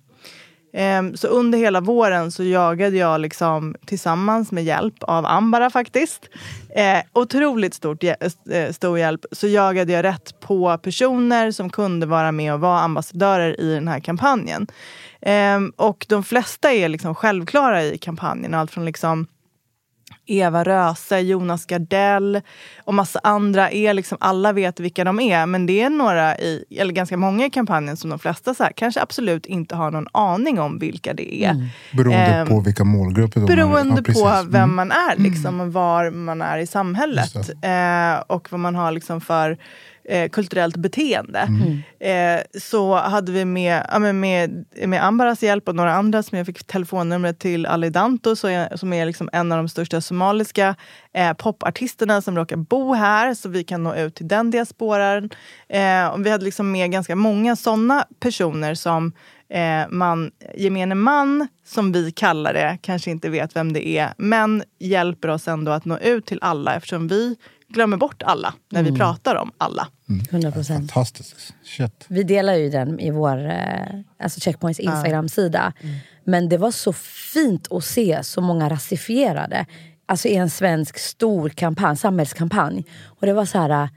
Ehm, 0.77 1.17
så 1.17 1.27
under 1.27 1.57
hela 1.57 1.81
våren 1.81 2.31
så 2.31 2.43
jagade 2.43 2.97
jag 2.97 3.21
liksom 3.21 3.75
tillsammans 3.85 4.51
med 4.51 4.63
hjälp 4.63 5.03
av 5.03 5.25
Ambara 5.25 5.69
faktiskt. 5.69 6.29
Eh, 6.75 6.99
otroligt 7.13 7.73
stort, 7.73 8.03
eh, 8.03 8.13
eh, 8.51 8.71
stor 8.71 8.99
hjälp. 8.99 9.25
Så 9.31 9.47
jagade 9.47 9.93
jag 9.93 10.03
rätt 10.03 10.39
på 10.39 10.77
personer 10.77 11.51
som 11.51 11.69
kunde 11.69 12.05
vara 12.05 12.31
med 12.31 12.53
och 12.53 12.59
vara 12.59 12.79
ambassadörer 12.79 13.61
i 13.61 13.73
den 13.73 13.87
här 13.87 13.99
kampanjen. 13.99 14.67
Ehm, 15.21 15.73
och 15.75 16.05
de 16.09 16.23
flesta 16.23 16.73
är 16.73 16.89
liksom 16.89 17.15
självklara 17.15 17.83
i 17.83 17.97
kampanjen. 17.97 18.53
Allt 18.53 18.71
från 18.71 18.85
liksom 18.85 19.27
Eva 20.27 20.63
Röse, 20.63 21.19
Jonas 21.19 21.65
Gardell 21.65 22.41
och 22.83 22.93
massa 22.93 23.19
andra. 23.23 23.71
är 23.71 23.93
liksom, 23.93 24.17
Alla 24.21 24.53
vet 24.53 24.79
vilka 24.79 25.03
de 25.03 25.19
är, 25.19 25.45
men 25.45 25.65
det 25.65 25.81
är 25.81 25.89
några, 25.89 26.37
i, 26.37 26.65
eller 26.77 26.93
ganska 26.93 27.17
många 27.17 27.45
i 27.45 27.49
kampanjen 27.49 27.97
som 27.97 28.09
de 28.09 28.19
flesta 28.19 28.53
så 28.53 28.63
här, 28.63 28.71
kanske 28.75 29.01
absolut 29.01 29.45
inte 29.45 29.75
har 29.75 29.91
någon 29.91 30.07
aning 30.11 30.59
om 30.59 30.79
vilka 30.79 31.13
det 31.13 31.43
är. 31.43 31.69
Beroende 31.93 32.17
Ehm, 32.25 32.47
på 32.47 32.59
vilka 32.59 32.83
målgrupper 32.83 33.39
de 33.41 33.45
Beroende 33.45 34.03
ja, 34.07 34.13
på 34.13 34.49
vem 34.49 34.63
Mm. 34.63 34.75
man 34.75 34.91
är 34.91 35.17
liksom, 35.17 35.59
och 35.61 35.73
var 35.73 36.09
man 36.11 36.41
är 36.41 36.57
i 36.57 36.67
samhället. 36.67 37.35
Eh, 37.61 38.23
och 38.27 38.47
vad 38.51 38.59
man 38.59 38.75
har 38.75 38.91
liksom 38.91 39.21
för 39.21 39.57
eh, 40.09 40.29
kulturellt 40.29 40.75
beteende. 40.75 41.39
Mm. 41.39 41.81
Eh, 41.99 42.43
så 42.61 42.95
hade 42.95 43.31
vi 43.31 43.45
med, 43.45 43.85
ja, 43.91 43.99
med, 43.99 44.65
med 44.85 45.05
Ambaras 45.05 45.43
hjälp 45.43 45.67
och 45.67 45.75
några 45.75 45.93
andra 45.93 46.23
som 46.23 46.37
jag 46.37 46.47
fick 46.47 46.63
telefonnumret 46.63 47.39
till 47.39 47.65
Ali 47.65 47.89
Danto 47.89 48.35
som 48.35 48.93
är 48.93 49.05
liksom 49.05 49.29
en 49.33 49.51
av 49.51 49.57
de 49.57 49.69
största 49.69 50.01
somaliska 50.01 50.75
eh, 51.13 51.33
popartisterna 51.33 52.21
som 52.21 52.37
råkar 52.37 52.57
bo 52.57 52.93
här 52.93 53.33
så 53.33 53.49
vi 53.49 53.63
kan 53.63 53.83
nå 53.83 53.95
ut 53.95 54.15
till 54.15 54.27
den 54.27 54.51
diasporan. 54.51 55.29
Eh, 55.69 56.07
och 56.07 56.25
vi 56.25 56.29
hade 56.29 56.45
liksom 56.45 56.71
med 56.71 56.91
ganska 56.91 57.15
många 57.15 57.55
sådana 57.55 58.05
personer 58.19 58.73
som 58.73 59.13
eh, 59.49 59.89
man, 59.89 60.31
gemene 60.57 60.95
man, 60.95 61.47
som 61.65 61.91
vi 61.91 62.11
kallar 62.11 62.53
det, 62.53 62.77
kanske 62.81 63.11
inte 63.11 63.29
vet 63.29 63.55
vem 63.55 63.73
det 63.73 63.87
är, 63.87 64.13
men 64.17 64.63
hjälper 64.79 65.27
oss 65.27 65.47
ändå 65.47 65.71
att 65.71 65.85
nå 65.85 65.97
ut 65.97 66.25
till 66.25 66.39
alla 66.41 66.75
eftersom 66.75 67.07
vi 67.07 67.35
glömmer 67.75 67.97
bort 67.97 68.23
alla 68.23 68.53
när 68.71 68.83
vi 68.83 68.91
pratar 68.91 69.35
om 69.35 69.51
alla. 69.57 69.87
100 70.31 70.51
procent. 70.51 70.91
Fantastiskt. 70.91 71.53
Shit. 71.63 72.05
Vi 72.07 72.23
delar 72.23 72.53
ju 72.53 72.69
den 72.69 72.99
i 72.99 73.11
vår 73.11 73.45
eh, 73.45 73.99
alltså 74.19 74.39
Checkpoints 74.39 74.79
Instagram-sida. 74.79 75.73
Men 76.23 76.49
det 76.49 76.57
var 76.57 76.71
så 76.71 76.93
fint 77.33 77.71
att 77.71 77.83
se 77.83 78.19
så 78.23 78.41
många 78.41 78.69
rasifierade 78.69 79.65
alltså 80.05 80.27
i 80.27 80.35
en 80.35 80.49
svensk 80.49 80.97
stor 80.99 81.49
kampanj, 81.49 81.97
samhällskampanj. 81.97 82.85
Och 83.05 83.25
det 83.27 83.33
var 83.33 83.45
så 83.45 83.57
här... 83.59 83.69
eh, 83.83 83.87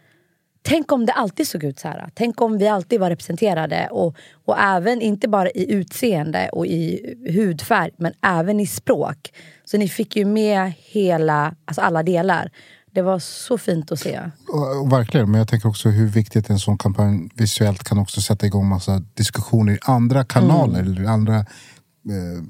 Tänk 0.62 0.92
om 0.92 1.06
det 1.06 1.12
alltid 1.12 1.49
såg 1.49 1.64
ut 1.64 1.78
så 1.78 1.88
här. 1.88 2.08
Tänk 2.14 2.40
om 2.40 2.58
vi 2.58 2.68
alltid 2.68 3.00
var 3.00 3.11
representerade. 3.11 3.88
Och, 3.90 4.16
och 4.44 4.58
även, 4.58 5.00
inte 5.00 5.28
bara 5.28 5.50
i 5.50 5.73
utseende 5.73 6.49
och 6.52 6.66
i 6.66 7.14
hudfärg, 7.35 7.90
men 7.97 8.12
även 8.23 8.61
i 8.61 8.66
språk. 8.66 9.32
Så 9.64 9.78
ni 9.78 9.88
fick 9.88 10.16
ju 10.16 10.25
med 10.25 10.73
hela, 10.78 11.54
alltså 11.64 11.80
alla 11.80 12.02
delar. 12.02 12.50
Det 12.92 13.02
var 13.02 13.18
så 13.18 13.59
fint 13.59 13.92
att 13.92 14.00
se. 14.00 14.21
Och, 14.49 14.92
verkligen, 14.92 15.30
men 15.30 15.38
jag 15.38 15.49
tänker 15.49 15.68
också 15.68 15.88
hur 15.88 16.07
viktigt 16.07 16.50
en 16.50 16.59
sån 16.59 16.78
kampanj 16.78 17.28
visuellt 17.35 17.85
kan 17.85 17.99
också 17.99 18.21
sätta 18.21 18.47
igång 18.47 18.68
massa 18.68 19.02
diskussioner 19.14 19.73
i 19.73 19.78
andra 19.83 20.25
kanaler 20.25 20.80
eller 20.80 21.04
andra 21.04 21.37
eh, 21.37 22.42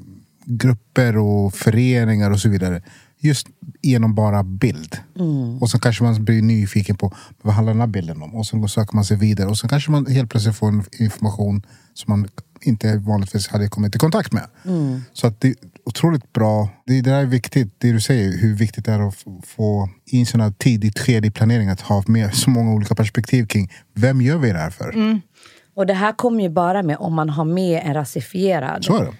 grupper 0.44 1.16
och 1.16 1.54
föreningar 1.54 2.30
och 2.30 2.40
så 2.40 2.48
vidare. 2.48 2.82
Just 3.20 3.46
genom 3.82 4.14
bara 4.14 4.42
bild. 4.42 4.96
Och 5.60 5.70
så 5.70 5.78
kanske 5.78 6.04
man 6.04 6.24
blir 6.24 6.42
nyfiken 6.42 6.96
på 6.96 7.14
vad 7.42 7.54
handlar 7.54 7.72
den 7.72 7.80
här 7.80 7.86
bilden 7.86 8.22
om? 8.22 8.34
Och 8.34 8.46
sen 8.46 8.68
söker 8.68 8.94
man 8.94 9.04
sig 9.04 9.16
vidare 9.16 9.48
och 9.48 9.58
så 9.58 9.68
kanske 9.68 9.90
man 9.90 10.06
helt 10.06 10.30
plötsligt 10.30 10.56
får 10.56 10.84
information 10.98 11.62
som 11.94 12.12
man 12.12 12.28
inte 12.62 12.96
vanligtvis 12.96 13.48
hade 13.48 13.68
kommit 13.68 13.94
i 13.96 13.98
kontakt 13.98 14.32
med. 14.32 14.44
Så 15.12 15.26
att 15.26 15.40
det 15.40 15.48
är 15.48 15.54
otroligt 15.84 16.32
bra. 16.32 16.68
Det, 16.86 17.00
det 17.00 17.10
där 17.10 17.20
är 17.20 17.26
viktigt, 17.26 17.74
det 17.78 17.92
du 17.92 18.00
säger, 18.00 18.38
hur 18.38 18.54
viktigt 18.54 18.84
det 18.84 18.92
är 18.92 19.08
att 19.08 19.14
få- 19.46 19.88
i 20.06 20.20
en 20.20 20.26
sån 20.26 20.40
här 20.40 20.50
tidigt 20.58 20.98
skede 20.98 21.26
i 21.26 21.30
planeringen 21.30 21.72
att 21.72 21.80
ha 21.80 22.02
med 22.06 22.34
så 22.34 22.50
många 22.50 22.72
olika 22.74 22.94
perspektiv 22.94 23.46
kring 23.46 23.72
vem 23.94 24.20
gör 24.20 24.38
vi 24.38 24.52
det 24.52 24.58
här 24.58 24.70
för? 24.70 25.20
Och 25.74 25.86
det 25.86 25.94
här 25.94 26.12
kommer 26.12 26.42
ju 26.42 26.48
bara 26.48 26.82
med 26.82 26.96
om 26.96 27.14
man 27.14 27.28
har 27.30 27.44
med 27.44 27.82
en 27.84 27.94
rasifierad 27.94 28.84
Så 28.84 28.96
är 28.96 29.04
det. 29.04 29.12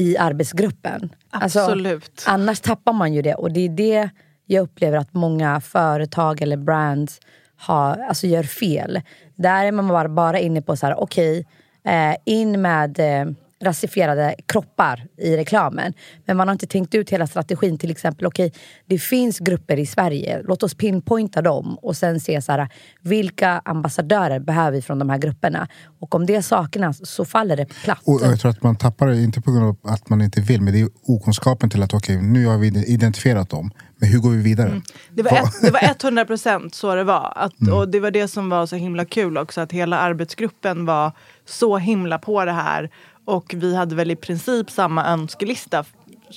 i 0.00 0.16
arbetsgruppen. 0.18 1.10
Alltså, 1.30 1.60
Absolut. 1.60 2.24
annars 2.26 2.60
tappar 2.60 2.92
man 2.92 3.14
ju 3.14 3.22
det. 3.22 3.34
Och 3.34 3.52
det 3.52 3.60
är 3.60 3.68
det 3.68 4.10
jag 4.46 4.62
upplever 4.62 4.98
att 4.98 5.14
många 5.14 5.60
företag 5.60 6.42
eller 6.42 6.56
brands 6.56 7.20
har, 7.56 7.98
alltså 8.08 8.26
gör 8.26 8.42
fel. 8.42 9.00
Där 9.36 9.64
är 9.64 9.72
man 9.72 9.88
bara, 9.88 10.08
bara 10.08 10.38
inne 10.38 10.62
på 10.62 10.76
så 10.76 10.86
här, 10.86 11.00
okej, 11.00 11.46
eh, 11.86 12.16
in 12.24 12.62
med 12.62 12.98
eh, 12.98 13.32
rasifierade 13.62 14.34
kroppar 14.46 15.06
i 15.16 15.36
reklamen. 15.36 15.92
Men 16.24 16.36
man 16.36 16.48
har 16.48 16.52
inte 16.52 16.66
tänkt 16.66 16.94
ut 16.94 17.10
hela 17.10 17.26
strategin. 17.26 17.78
Till 17.78 17.90
exempel, 17.90 18.26
okej, 18.26 18.52
det 18.86 18.98
finns 18.98 19.38
grupper 19.38 19.76
i 19.76 19.86
Sverige. 19.86 20.42
Låt 20.44 20.62
oss 20.62 20.74
pinpointa 20.74 21.42
dem 21.42 21.78
och 21.82 21.96
sen 21.96 22.20
se 22.20 22.42
så 22.42 22.52
här, 22.52 22.68
vilka 23.00 23.62
ambassadörer 23.64 24.38
behöver 24.38 24.70
vi 24.70 24.82
från 24.82 24.98
de 24.98 25.10
här 25.10 25.18
grupperna. 25.18 25.68
Och 26.00 26.14
om 26.14 26.26
det 26.26 26.42
saknas 26.42 27.06
så 27.06 27.24
faller 27.24 27.56
det 27.56 27.66
platt. 27.84 28.00
Och 28.04 28.20
jag 28.22 28.40
tror 28.40 28.50
att 28.50 28.62
man 28.62 28.76
tappar 28.76 29.06
det, 29.06 29.22
inte 29.22 29.40
på 29.40 29.52
grund 29.52 29.64
av 29.64 29.76
att 29.82 30.08
man 30.08 30.22
inte 30.22 30.40
vill, 30.40 30.60
men 30.60 30.72
det 30.72 30.80
är 30.80 30.88
okunskapen 31.02 31.70
till 31.70 31.82
att 31.82 31.94
okej, 31.94 32.22
nu 32.22 32.46
har 32.46 32.58
vi 32.58 32.66
identifierat 32.86 33.50
dem. 33.50 33.70
Men 33.98 34.08
hur 34.08 34.18
går 34.18 34.30
vi 34.30 34.42
vidare? 34.42 34.82
Det 35.10 35.22
var, 35.22 35.32
ett, 35.32 35.62
det 35.62 35.70
var 35.70 36.06
100 36.06 36.24
procent 36.24 36.74
så 36.74 36.94
det 36.94 37.04
var. 37.04 37.32
Att, 37.36 37.52
Och 37.72 37.88
det 37.88 38.00
var 38.00 38.10
det 38.10 38.28
som 38.28 38.48
var 38.48 38.66
så 38.66 38.76
himla 38.76 39.04
kul 39.04 39.38
också. 39.38 39.60
Att 39.60 39.72
hela 39.72 39.98
arbetsgruppen 39.98 40.86
var 40.86 41.12
så 41.46 41.78
himla 41.78 42.18
på 42.18 42.44
det 42.44 42.52
här. 42.52 42.90
Och 43.24 43.54
vi 43.56 43.76
hade 43.76 43.94
väl 43.94 44.10
i 44.10 44.16
princip 44.16 44.70
samma 44.70 45.06
önskelista. 45.06 45.84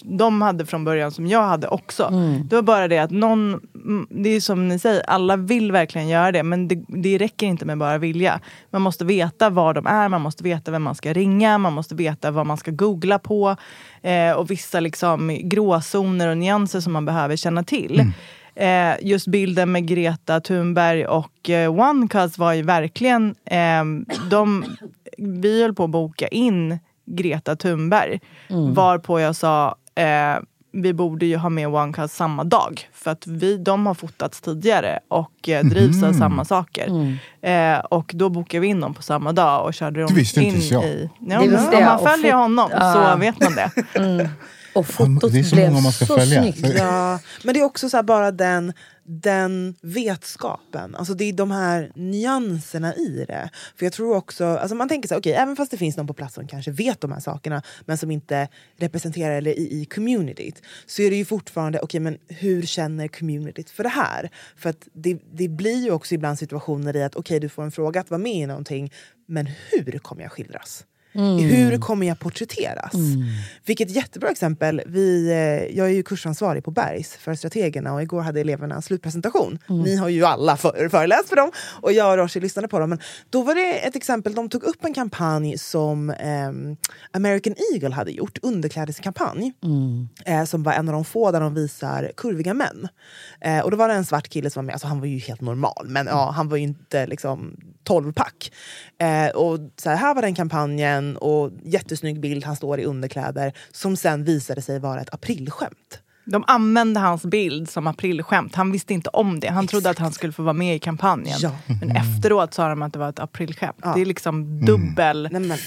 De 0.04 0.42
hade 0.42 0.66
från 0.66 0.86
början 0.86 1.12
som 1.12 1.28
jag 1.28 1.44
hade 1.44 1.68
också. 1.68 2.10
Det 2.50 2.56
var 2.56 2.64
bara 2.64 2.88
det 2.88 2.98
att 2.98 3.12
någon, 3.12 3.60
mm, 3.76 4.08
det 4.10 4.30
är 4.30 4.42
som 4.42 4.68
ni 4.68 4.80
säger, 4.80 5.02
alla 5.08 5.36
vill 5.38 5.72
verkligen 5.72 6.08
göra 6.08 6.32
det. 6.32 6.44
Men 6.44 6.68
det, 6.68 6.84
det 6.88 7.18
räcker 7.18 7.48
inte 7.48 7.66
med 7.66 7.78
bara 7.78 7.98
vilja. 7.98 8.40
Man 8.70 8.82
måste 8.82 9.06
veta 9.06 9.50
var 9.50 9.74
de 9.74 9.88
är, 9.88 10.10
man 10.10 10.22
måste 10.22 10.44
veta 10.44 10.72
vem 10.72 10.84
man 10.84 10.96
ska 10.96 11.14
ringa, 11.14 11.58
man 11.58 11.74
måste 11.74 11.96
veta 11.96 12.32
vad 12.32 12.46
man 12.46 12.58
ska 12.58 12.72
googla 12.72 13.20
på. 13.20 13.56
Eh, 14.02 14.32
och 14.32 14.52
vissa 14.52 14.80
liksom 14.80 15.40
gråzoner 15.44 16.28
och 16.28 16.38
nyanser 16.38 16.80
som 16.80 16.94
man 16.94 17.06
behöver 17.06 17.36
känna 17.36 17.64
till. 17.64 18.12
Eh, 18.60 18.96
just 19.02 19.28
bilden 19.28 19.72
med 19.72 19.88
Greta 19.88 20.40
Thunberg 20.42 21.06
och 21.08 21.50
eh, 21.50 21.72
OneCuz 21.80 22.38
var 22.38 22.54
ju 22.54 22.62
verkligen... 22.62 23.36
Eh, 23.46 23.84
de, 24.30 24.66
vi 25.18 25.62
höll 25.62 25.74
på 25.76 25.84
att 25.84 25.90
boka 25.90 26.28
in 26.28 26.80
Greta 27.06 27.56
Thunberg. 27.56 28.20
Varpå 28.74 29.20
jag 29.20 29.36
sa 29.36 29.76
eh, 29.96 30.36
vi 30.72 30.94
borde 30.94 31.26
ju 31.26 31.38
ha 31.38 31.50
med 31.50 31.68
OneCuz 31.68 32.14
samma 32.14 32.44
dag. 32.44 32.90
För 32.94 33.12
att 33.12 33.28
vi, 33.28 33.58
de 33.58 33.86
har 33.86 33.94
fotats 33.94 34.42
tidigare 34.42 35.00
och 35.08 35.50
eh, 35.50 35.64
drivs 35.66 36.04
av 36.04 36.14
samma 36.14 36.46
saker. 36.46 37.18
Eh, 37.42 37.78
och 37.80 38.12
då 38.16 38.30
bokade 38.30 38.62
vi 38.62 38.68
in 38.68 38.80
dem 38.80 38.94
på 38.94 39.02
samma 39.02 39.32
dag 39.32 39.66
och 39.66 39.74
körde 39.74 40.00
Det 40.00 40.06
dem 40.06 40.16
visste 40.16 40.42
in 40.42 40.46
inte 40.46 40.58
ens 40.58 40.72
jag. 40.72 40.84
i... 40.86 41.10
Ja, 41.20 41.40
Det 41.42 41.48
visste 41.48 41.78
om 41.78 41.84
man 41.86 42.00
följer 42.00 42.34
honom 42.34 42.70
Ja. 42.74 43.14
så 43.14 43.20
vet 43.20 43.40
man 43.42 43.56
det. 43.56 44.30
Och 44.74 44.88
fotot 44.88 45.32
Det 45.32 45.40
är 45.40 45.44
så 45.44 45.56
blev 45.56 45.70
många 45.70 45.82
man 45.82 45.92
ska 45.92 46.06
så 46.06 46.16
följa. 46.16 46.42
snyggt. 46.42 46.78
Ja, 46.78 47.20
men 47.44 47.54
det 47.54 47.60
är 47.60 47.64
också 47.64 47.90
så 47.90 47.98
här 47.98 48.04
bara 48.04 48.32
den, 48.32 48.74
den 49.04 49.76
vetskapen, 49.82 50.96
alltså 50.96 51.14
det 51.14 51.26
är 51.26 51.34
de 51.34 51.52
här 51.52 51.92
nyanserna 51.96 52.96
i 52.96 53.26
det. 53.28 53.50
För 53.76 53.86
jag 53.86 53.94
tror 53.94 54.16
också, 54.16 54.46
alltså 54.46 54.76
man 54.76 54.90
tänker 54.90 55.08
så 55.08 55.14
här, 55.14 55.20
okay, 55.20 55.32
även 55.32 55.56
fast 55.56 55.72
det 55.72 55.78
finns 55.78 55.98
någon 55.98 56.08
på 56.08 56.14
plats 56.14 56.36
som 56.36 56.48
kanske 56.48 56.72
vet 56.72 57.02
de 57.02 57.12
här 57.12 57.20
sakerna 57.20 57.62
men 57.86 57.98
som 57.98 58.12
inte 58.12 58.48
representerar 58.78 59.36
eller 59.36 59.52
i, 59.52 59.82
i 59.82 59.86
communityt 59.86 60.62
så 60.86 61.02
är 61.02 61.10
det 61.10 61.16
ju 61.16 61.26
fortfarande, 61.26 61.80
okej 61.80 61.86
okay, 61.86 62.00
men 62.00 62.18
hur 62.28 62.62
känner 62.62 63.08
communityt 63.08 63.70
för 63.70 63.84
det 63.84 63.90
här? 63.90 64.30
För 64.56 64.70
att 64.70 64.88
det, 64.94 65.20
det 65.34 65.48
blir 65.48 65.84
ju 65.84 65.92
också 65.92 66.16
ibland 66.16 66.40
situationer 66.40 66.96
i 66.96 67.04
att 67.04 67.16
okej 67.16 67.20
okay, 67.20 67.40
du 67.40 67.50
får 67.50 67.64
en 67.64 67.72
fråga 67.72 68.02
att 68.02 68.10
vara 68.10 68.22
med 68.22 68.36
i 68.36 68.46
någonting 68.46 68.94
men 69.28 69.50
hur 69.72 70.00
kommer 70.00 70.22
jag 70.22 70.32
skildras? 70.32 70.86
Mm. 71.14 71.38
Hur 71.38 71.78
kommer 71.78 72.08
jag 72.08 72.20
porträtteras? 72.20 72.94
Mm. 72.94 73.24
Vilket 73.66 73.90
jättebra 73.90 74.30
exempel. 74.30 74.82
Vi, 74.86 75.30
eh, 75.30 75.78
jag 75.78 75.88
är 75.88 75.94
ju 75.94 76.04
kursansvarig 76.04 76.64
på 76.64 76.72
Bergs 76.72 77.16
för 77.16 77.36
strategerna 77.36 77.94
och 77.94 78.02
igår 78.02 78.22
hade 78.22 78.42
eleverna 78.42 78.82
slutpresentation. 78.82 79.60
Mm. 79.70 79.82
Ni 79.82 79.96
har 79.96 80.10
ju 80.10 80.26
alla 80.26 80.58
för, 80.58 80.90
föreläst 80.90 81.30
för 81.30 81.36
dem 81.36 81.52
och 81.82 81.94
jag 81.94 82.12
och 82.12 82.18
Roshi 82.18 82.40
lyssnade 82.40 82.68
på 82.68 82.80
dem. 82.80 82.90
Men 82.90 83.00
då 83.30 83.44
var 83.44 83.56
det 83.56 83.74
ett 83.74 83.96
exempel, 83.96 84.34
de 84.34 84.50
tog 84.50 84.64
upp 84.64 84.86
en 84.86 84.94
kampanj 84.94 85.58
som 85.58 86.10
eh, 86.10 86.52
American 87.12 87.56
Eagle 87.74 87.96
hade 87.96 88.12
gjort, 88.12 88.38
underklädeskampanj. 88.42 89.54
Mm. 89.64 90.10
Eh, 90.26 90.46
som 90.46 90.64
var 90.64 90.74
en 90.74 90.90
av 90.90 90.94
de 90.94 91.06
få 91.06 91.32
där 91.32 91.40
de 91.40 91.54
visar 91.54 92.12
kurviga 92.18 92.54
män. 92.54 92.88
Eh, 93.42 93.60
och 93.60 93.72
då 93.72 93.78
var 93.78 93.88
det 93.88 93.94
en 93.94 94.06
svart 94.06 94.30
kille 94.30 94.50
som 94.50 94.64
var 94.64 94.66
med, 94.66 94.74
alltså 94.74 94.88
han 94.88 95.00
var 95.00 95.08
ju 95.08 95.18
helt 95.18 95.42
normal 95.42 95.86
men 95.86 96.08
ja, 96.08 96.32
han 96.36 96.50
var 96.50 96.58
ju 96.58 96.64
inte 96.64 97.08
liksom 97.08 97.58
12 97.84 98.14
pack. 98.14 98.52
Eh, 98.98 99.36
och 99.36 99.60
så 99.76 99.90
här, 99.90 99.98
här 99.98 100.16
var 100.16 100.22
den 100.22 100.36
kampanjen 100.36 100.99
och 101.18 101.52
jättesnygg 101.64 102.20
bild, 102.20 102.46
han 102.46 102.56
står 102.56 102.80
i 102.80 102.86
underkläder 102.86 103.54
som 103.72 103.98
sen 103.98 104.24
visade 104.24 104.62
sig 104.62 104.80
vara 104.80 105.02
ett 105.02 105.14
aprilskämt. 105.14 106.02
De 106.32 106.44
använde 106.48 107.00
hans 107.00 107.26
bild 107.26 107.70
som 107.70 107.88
aprilskämt. 107.88 108.56
Han 108.56 108.72
visste 108.72 108.94
inte 108.94 109.10
om 109.10 109.40
det. 109.40 109.48
Han 109.48 109.58
Exakt. 109.64 109.72
trodde 109.72 109.90
att 109.90 110.00
han 110.00 110.12
skulle 110.12 110.34
få 110.34 110.44
vara 110.44 110.54
med 110.54 110.76
i 110.76 110.80
kampanjen. 110.80 111.38
Ja. 111.42 111.52
Men 111.82 111.92
efteråt 111.92 112.54
sa 112.54 112.70
de 112.70 112.82
att 112.82 112.94
det 112.94 113.00
var 113.00 113.10
ett 113.10 113.20
aprilskämt. 113.20 113.76
Ja. 113.84 113.94
Det 113.96 114.02
är 114.02 114.06
liksom 114.06 114.66
dubbel 114.66 115.26
mm. 115.26 115.58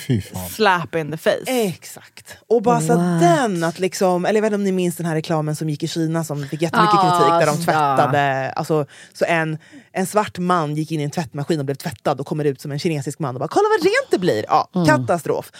slap 0.50 0.94
in 0.94 1.10
the 1.10 1.16
face. 1.16 1.44
Exakt. 1.46 2.36
Och 2.48 2.62
bara 2.62 2.80
så 2.80 2.94
den, 2.96 3.64
att 3.64 3.78
liksom, 3.78 4.26
eller 4.26 4.36
jag 4.36 4.42
vet 4.42 4.48
inte 4.48 4.56
om 4.56 4.64
ni 4.64 4.72
minns 4.72 4.96
den 4.96 5.06
här 5.06 5.14
reklamen 5.14 5.56
som 5.56 5.70
gick 5.70 5.82
i 5.82 5.88
Kina 5.88 6.24
som 6.24 6.48
fick 6.48 6.62
jättemycket 6.62 6.94
ah, 6.94 7.18
kritik 7.18 7.46
där 7.46 7.46
de 7.46 7.64
tvättade. 7.64 8.52
Alltså, 8.52 8.86
så 9.12 9.24
en, 9.24 9.58
en 9.92 10.06
svart 10.06 10.38
man 10.38 10.74
gick 10.74 10.92
in 10.92 11.00
i 11.00 11.02
en 11.02 11.10
tvättmaskin 11.10 11.58
och 11.58 11.64
blev 11.64 11.74
tvättad 11.74 12.20
och 12.20 12.26
kommer 12.26 12.44
ut 12.44 12.60
som 12.60 12.72
en 12.72 12.78
kinesisk 12.78 13.18
man 13.18 13.36
och 13.36 13.40
bara 13.40 13.48
“kolla 13.48 13.68
vad 13.78 13.84
rent 13.84 14.10
det 14.10 14.18
blir”. 14.18 14.44
Ja, 14.48 14.70
mm. 14.74 14.86
Katastrof 14.86 15.52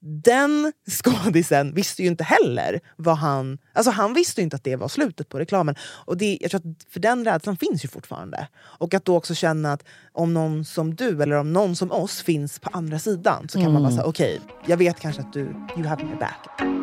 den 0.00 0.72
skådisen 0.90 1.74
visste 1.74 2.02
ju 2.02 2.08
inte 2.08 2.24
heller 2.24 2.80
vad 2.96 3.16
han... 3.16 3.58
Alltså 3.72 3.90
han 3.90 4.14
visste 4.14 4.42
inte 4.42 4.56
att 4.56 4.64
det 4.64 4.76
var 4.76 4.88
slutet 4.88 5.28
på 5.28 5.38
reklamen. 5.38 5.74
Och 5.80 6.16
det, 6.16 6.38
jag 6.40 6.50
tror 6.50 6.60
att 6.60 6.92
för 6.92 7.00
den 7.00 7.24
rädslan 7.24 7.56
finns 7.56 7.84
ju 7.84 7.88
fortfarande. 7.88 8.48
Och 8.56 8.94
att 8.94 9.04
då 9.04 9.16
också 9.16 9.34
känna 9.34 9.72
att 9.72 9.84
om 10.12 10.34
någon 10.34 10.64
som 10.64 10.94
du 10.94 11.22
eller 11.22 11.36
om 11.36 11.52
någon 11.52 11.76
som 11.76 11.92
oss 11.92 12.22
finns 12.22 12.58
på 12.58 12.70
andra 12.72 12.98
sidan 12.98 13.48
så 13.48 13.58
kan 13.58 13.62
mm. 13.62 13.72
man 13.72 13.82
bara 13.82 13.92
säga 13.92 14.04
okej, 14.04 14.40
okay, 14.44 14.56
jag 14.66 14.76
vet 14.76 15.00
kanske 15.00 15.22
att 15.22 15.32
du, 15.32 15.40
you 15.76 15.86
have 15.86 16.04
my 16.04 16.14
back. 16.14 16.75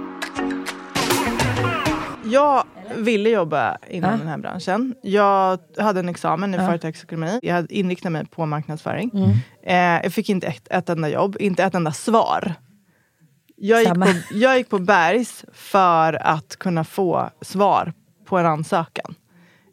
Jag 2.24 2.63
ville 2.98 3.30
jobba 3.30 3.77
inom 3.89 4.12
ja. 4.12 4.18
den 4.18 4.27
här 4.27 4.38
branschen. 4.38 4.96
Jag 5.01 5.60
hade 5.77 6.00
en 6.00 6.10
examen 6.10 6.53
i 6.53 6.58
ja. 6.58 6.68
företagsekonomi. 6.68 7.39
Jag 7.42 7.56
hade 7.56 7.75
inriktat 7.75 8.12
mig 8.12 8.25
på 8.25 8.46
marknadsföring. 8.46 9.12
Mm. 9.13 9.30
Eh, 9.63 10.03
jag 10.03 10.13
fick 10.13 10.30
inte 10.30 10.48
ett, 10.48 10.68
ett 10.70 10.89
enda 10.89 11.10
jobb, 11.10 11.38
inte 11.39 11.63
ett 11.63 11.75
enda 11.75 11.92
svar 11.92 12.56
jag 13.63 13.84
gick, 13.84 13.94
på, 13.94 14.13
jag 14.32 14.58
gick 14.58 14.70
på 14.70 14.80
Bergs 14.80 15.46
för 15.53 16.13
att 16.13 16.56
kunna 16.56 16.84
få 16.84 17.30
svar 17.42 17.94
på 18.25 18.38
en 18.38 18.46
ansökan. 18.46 19.15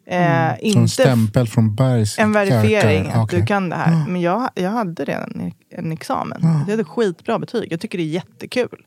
Eh, 0.07 0.45
mm. 0.45 0.57
inte 0.61 0.79
en 0.79 0.87
stämpel 0.87 1.47
från 1.47 1.75
Bergs 1.75 2.19
En 2.19 2.31
verifiering 2.31 3.09
att 3.09 3.23
okay. 3.23 3.39
du 3.39 3.45
kan 3.45 3.69
det 3.69 3.75
här. 3.75 4.05
Men 4.07 4.21
jag, 4.21 4.49
jag 4.53 4.69
hade 4.69 5.05
redan 5.05 5.31
en, 5.39 5.53
en 5.69 5.91
examen. 5.91 6.41
Mm. 6.43 6.59
Jag 6.59 6.69
hade 6.71 6.83
skitbra 6.83 7.39
betyg. 7.39 7.71
Jag 7.71 7.79
tycker 7.79 7.97
det 7.97 8.03
är 8.03 8.05
jättekul. 8.05 8.85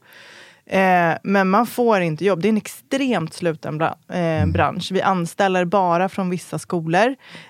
Eh, 0.66 1.14
men 1.22 1.50
man 1.50 1.66
får 1.66 2.00
inte 2.00 2.24
jobb. 2.24 2.42
Det 2.42 2.48
är 2.48 2.50
en 2.50 2.56
extremt 2.56 3.34
sluten 3.34 3.78
bra, 3.78 3.96
eh, 4.12 4.18
mm. 4.18 4.52
bransch. 4.52 4.88
Vi 4.92 5.02
anställer 5.02 5.64
bara 5.64 6.08
från 6.08 6.30
vissa 6.30 6.58
skolor. 6.58 7.08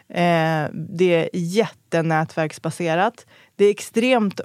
Eh, 0.08 0.64
det 0.72 1.14
är 1.14 1.28
jättenätverksbaserat 1.32 3.26
det 3.56 3.64
är 3.64 3.70
extremt 3.70 4.40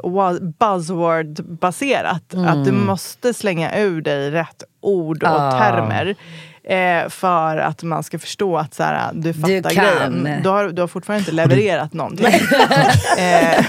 buzzword-baserat. 0.59 2.33
Mm. 2.33 2.47
Att 2.47 2.65
du 2.65 2.71
måste 2.71 3.33
slänga 3.33 3.77
ur 3.79 4.01
dig 4.01 4.31
rätt 4.31 4.63
ord 4.81 5.23
och 5.23 5.29
ah. 5.29 5.51
termer. 5.51 6.15
Eh, 6.63 7.09
för 7.09 7.57
att 7.57 7.83
man 7.83 8.03
ska 8.03 8.19
förstå 8.19 8.57
att 8.57 8.73
så 8.73 8.83
här, 8.83 9.11
du 9.13 9.33
fattar 9.33 9.69
du 9.69 9.75
grejen. 9.75 10.43
Du 10.43 10.49
har, 10.49 10.69
du 10.69 10.81
har 10.81 10.87
fortfarande 10.87 11.19
inte 11.19 11.31
levererat 11.31 11.93
någonting. 11.93 12.25
eh, 13.17 13.65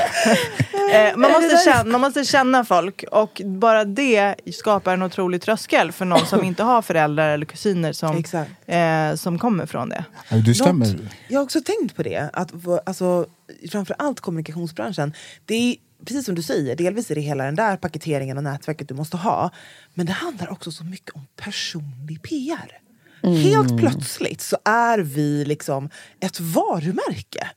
eh, 0.92 1.16
man, 1.16 1.30
måste 1.30 1.56
känna, 1.64 1.84
man 1.84 2.00
måste 2.00 2.24
känna 2.24 2.64
folk 2.64 3.04
och 3.12 3.42
bara 3.44 3.84
det 3.84 4.34
skapar 4.52 4.94
en 4.94 5.02
otrolig 5.02 5.42
tröskel 5.42 5.92
för 5.92 6.04
någon 6.04 6.26
som 6.26 6.44
inte 6.44 6.62
har 6.62 6.82
föräldrar 6.82 7.34
eller 7.34 7.46
kusiner 7.46 7.92
som, 7.92 8.24
eh, 8.66 9.14
som 9.14 9.38
kommer 9.38 9.66
från 9.66 9.88
det. 9.88 10.04
Du 10.44 10.54
stämmer. 10.54 10.98
Jag 11.28 11.38
har 11.38 11.44
också 11.44 11.60
tänkt 11.60 11.96
på 11.96 12.02
det. 12.02 12.30
Att, 12.32 12.52
alltså, 12.86 13.26
framförallt 13.70 14.20
kommunikationsbranschen. 14.20 15.12
Det 15.46 15.54
är 15.54 15.76
precis 16.04 16.26
som 16.26 16.34
du 16.34 16.42
säger, 16.42 16.76
delvis 16.76 17.10
är 17.10 17.14
det 17.14 17.20
hela 17.20 17.44
den 17.44 17.56
där 17.56 17.76
paketeringen 17.76 18.36
och 18.36 18.44
nätverket 18.44 18.88
du 18.88 18.94
måste 18.94 19.16
ha. 19.16 19.50
Men 19.94 20.06
det 20.06 20.12
handlar 20.12 20.52
också 20.52 20.72
så 20.72 20.84
mycket 20.84 21.14
om 21.14 21.26
personlig 21.36 22.22
PR. 22.22 22.80
Mm. 23.22 23.36
Helt 23.36 23.78
plötsligt 23.78 24.40
så 24.40 24.56
är 24.64 24.98
vi 24.98 25.44
liksom 25.44 25.90
ett 26.20 26.40
varumärke. 26.40 27.50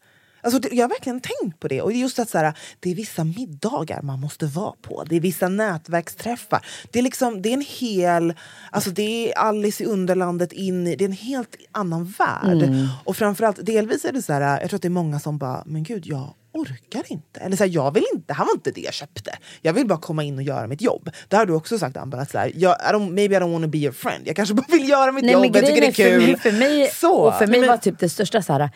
Alltså, 0.43 0.59
jag 0.71 0.83
har 0.83 0.89
verkligen 0.89 1.21
tänkt 1.21 1.59
på 1.59 1.67
det. 1.67 1.81
Och 1.81 1.91
just 1.91 2.19
att 2.19 2.29
så 2.29 2.37
här, 2.37 2.53
Det 2.79 2.91
är 2.91 2.95
vissa 2.95 3.23
middagar 3.23 4.01
man 4.01 4.19
måste 4.19 4.45
vara 4.45 4.73
på. 4.81 5.03
Det 5.03 5.15
är 5.15 5.19
vissa 5.19 5.47
nätverksträffar. 5.47 6.65
Det 6.91 6.99
är, 6.99 7.03
liksom, 7.03 7.41
det 7.41 7.49
är 7.49 7.53
en 7.53 7.65
hel... 7.67 8.33
Alltså 8.71 8.89
det 8.89 9.31
är 9.31 9.37
Alice 9.37 9.83
i 9.83 9.85
Underlandet 9.85 10.51
in 10.51 10.87
i... 10.87 10.95
Det 10.95 11.03
är 11.03 11.09
en 11.09 11.13
helt 11.13 11.57
annan 11.71 12.05
värld. 12.05 12.63
Mm. 12.63 12.87
Och 13.03 13.17
framförallt, 13.17 13.65
delvis 13.65 14.05
är 14.05 14.11
det 14.11 14.21
så 14.21 14.33
här, 14.33 14.61
jag 14.61 14.69
tror 14.69 14.77
att 14.77 14.81
det 14.81 14.87
är 14.87 14.89
många 14.89 15.19
som 15.19 15.37
bara, 15.37 15.63
men 15.65 15.83
gud, 15.83 16.05
jag 16.05 16.33
orkar 16.53 17.03
inte. 17.07 17.39
Eller 17.39 17.57
så 17.57 17.63
här, 17.63 17.71
jag 17.71 17.93
vill 17.93 18.05
inte, 18.13 18.25
det 18.27 18.33
här 18.33 18.45
var 18.45 18.53
inte 18.53 18.71
det 18.71 18.81
jag 18.81 18.93
köpte. 18.93 19.31
Jag 19.61 19.73
vill 19.73 19.87
bara 19.87 19.99
komma 19.99 20.23
in 20.23 20.37
och 20.37 20.43
göra 20.43 20.67
mitt 20.67 20.81
jobb. 20.81 21.09
Det 21.27 21.35
har 21.35 21.45
du 21.45 21.53
också 21.53 21.79
sagt 21.79 21.97
Amber, 21.97 22.17
att 22.17 22.31
så 22.31 22.37
här, 22.37 22.51
jag, 22.55 22.75
I 22.75 22.93
don't, 22.93 23.11
maybe 23.11 23.35
I 23.35 23.39
don't 23.39 23.53
wanna 23.53 23.67
be 23.67 23.77
your 23.77 23.91
friend. 23.91 24.27
Jag 24.27 24.35
kanske 24.35 24.55
bara 24.55 24.65
vill 24.69 24.89
göra 24.89 25.11
mitt 25.11 25.23
Nej, 25.23 25.33
jobb, 25.33 25.55
jag 25.55 25.65
tycker 25.65 25.81
det 25.81 25.87
är 25.87 25.91
kul. 25.91 26.21
För 26.21 26.27
mig, 26.27 26.37
för 26.37 26.51
mig, 26.51 26.91
så. 26.93 27.15
Och 27.15 27.33
för 27.33 27.47
mig 27.47 27.67
var 27.67 27.77
typ 27.77 27.99
det 27.99 28.09
största 28.09 28.41
så 28.41 28.53
här, 28.53 28.69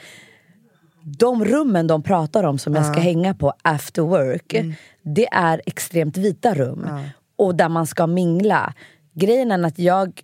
de 1.08 1.46
rummen 1.46 1.88
de 1.88 2.04
pratar 2.04 2.44
om 2.44 2.58
som 2.58 2.76
jag 2.76 2.86
ska 2.86 3.00
hänga 3.00 3.34
på 3.34 3.54
after 3.62 4.02
work, 4.02 4.54
mm. 4.54 4.74
det 5.02 5.28
är 5.28 5.62
extremt 5.66 6.18
vita 6.18 6.54
rum. 6.54 6.90
Och 7.36 7.56
där 7.56 7.70
man 7.70 7.88
ska 7.88 8.08
mingla. 8.08 8.74
Grejen 9.14 9.52
är 9.52 9.64
att 9.64 9.80
jag, 9.80 10.22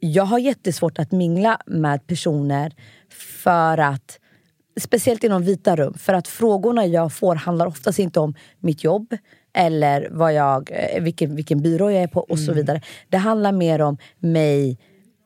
jag 0.00 0.24
har 0.24 0.38
jättesvårt 0.38 0.98
att 0.98 1.12
mingla 1.12 1.58
med 1.66 2.06
personer 2.06 2.72
för 3.40 3.78
att 3.78 4.18
Speciellt 4.80 5.24
inom 5.24 5.42
vita 5.42 5.76
rum. 5.76 5.94
För 5.94 6.14
att 6.14 6.28
frågorna 6.28 6.86
jag 6.86 7.12
får 7.12 7.34
handlar 7.34 7.66
oftast 7.66 7.98
inte 7.98 8.20
om 8.20 8.34
mitt 8.58 8.84
jobb 8.84 9.16
eller 9.52 10.08
vad 10.10 10.34
jag, 10.34 10.70
eh, 10.72 11.02
vilken, 11.02 11.36
vilken 11.36 11.62
byrå 11.62 11.90
jag 11.90 12.02
är 12.02 12.06
på 12.06 12.20
och 12.20 12.36
mm. 12.36 12.46
så 12.46 12.52
vidare. 12.52 12.80
Det 13.08 13.16
handlar 13.16 13.52
mer 13.52 13.80
om 13.80 13.98
mig 14.18 14.78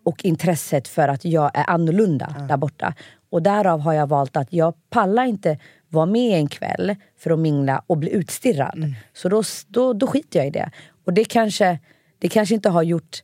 och 0.04 0.24
intresset 0.24 0.88
för 0.88 1.08
att 1.08 1.24
jag 1.24 1.50
är 1.54 1.70
annorlunda 1.70 2.34
mm. 2.36 2.48
där 2.48 2.56
borta. 2.56 2.94
Och 3.30 3.42
därav 3.42 3.80
har 3.80 3.92
jag 3.92 4.06
valt 4.06 4.36
att 4.36 4.52
jag 4.52 4.74
pallar 4.90 5.24
inte 5.24 5.58
vara 5.88 6.06
med 6.06 6.38
en 6.38 6.48
kväll 6.48 6.96
för 7.18 7.30
att 7.30 7.38
mingla 7.38 7.82
och 7.86 7.96
bli 7.96 8.10
utstirrad. 8.10 8.76
Mm. 8.76 8.94
Så 9.12 9.28
då, 9.28 9.42
då, 9.68 9.92
då 9.92 10.06
skiter 10.06 10.38
jag 10.38 10.46
i 10.46 10.50
det. 10.50 10.70
Och 11.04 11.12
det 11.12 11.24
kanske, 11.24 11.78
det 12.18 12.28
kanske 12.28 12.54
inte 12.54 12.68
har 12.68 12.82
gjort... 12.82 13.22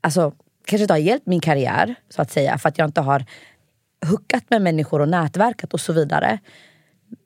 Alltså, 0.00 0.32
kanske 0.64 0.82
inte 0.82 0.94
har 0.94 0.98
hjälpt 0.98 1.26
min 1.26 1.40
karriär, 1.40 1.94
så 2.08 2.22
att 2.22 2.30
säga. 2.30 2.58
För 2.58 2.68
att 2.68 2.78
jag 2.78 2.88
inte 2.88 3.00
har 3.00 3.24
huckat 4.06 4.44
med 4.50 4.62
människor 4.62 5.00
och 5.00 5.08
nätverkat 5.08 5.74
och 5.74 5.80
så 5.80 5.92
vidare. 5.92 6.38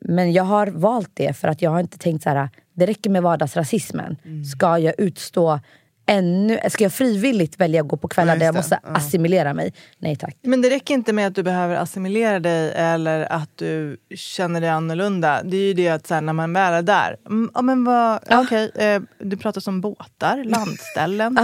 Men 0.01 0.33
jag 0.33 0.45
har 0.45 0.67
valt 0.67 1.11
det 1.15 1.37
för 1.37 1.49
att 1.49 1.63
jag 1.63 1.71
har 1.71 1.81
inte 1.81 1.99
tänkt 1.99 2.23
så 2.23 2.31
här, 2.31 2.49
det 2.73 2.87
räcker 2.87 3.11
med 3.11 3.23
vardagsrasismen. 3.23 4.17
Mm. 4.25 4.45
Ska 4.45 4.79
jag 4.79 4.95
utstå 4.99 5.61
ännu, 6.07 6.61
ska 6.71 6.85
jag 6.85 6.93
frivilligt 6.93 7.61
välja 7.61 7.81
att 7.81 7.89
gå 7.89 7.97
på 7.97 8.09
kvällar 8.09 8.35
ja, 8.35 8.39
där 8.39 8.47
jag 8.47 8.55
måste 8.55 8.81
ja. 8.83 8.91
assimilera 8.91 9.55
mig? 9.55 9.73
Nej 9.99 10.17
tack. 10.17 10.37
Men 10.43 10.63
det 10.63 10.71
räcker 10.71 10.95
inte 10.95 11.13
med 11.13 11.27
att 11.27 11.35
du 11.35 11.43
behöver 11.43 11.77
assimilera 11.77 12.41
dig 12.41 12.73
eller 12.77 13.33
att 13.33 13.51
du 13.57 13.97
känner 14.15 14.61
dig 14.61 14.71
annorlunda. 14.71 15.43
Det 15.43 15.57
är 15.57 15.67
ju 15.67 15.75
det 15.75 15.89
att 15.89 16.07
så 16.07 16.15
här, 16.15 16.21
när 16.21 16.33
man 16.33 16.53
väl 16.53 16.73
är 16.73 16.83
där, 16.83 17.17
mm, 17.27 17.51
ja, 17.55 17.63
men 17.63 17.85
vad, 17.85 18.21
ja. 18.29 18.41
Okay, 18.41 18.71
eh, 18.75 19.03
du 19.19 19.37
pratar 19.37 19.69
om 19.69 19.81
båtar, 19.81 20.45
landställen, 20.45 21.39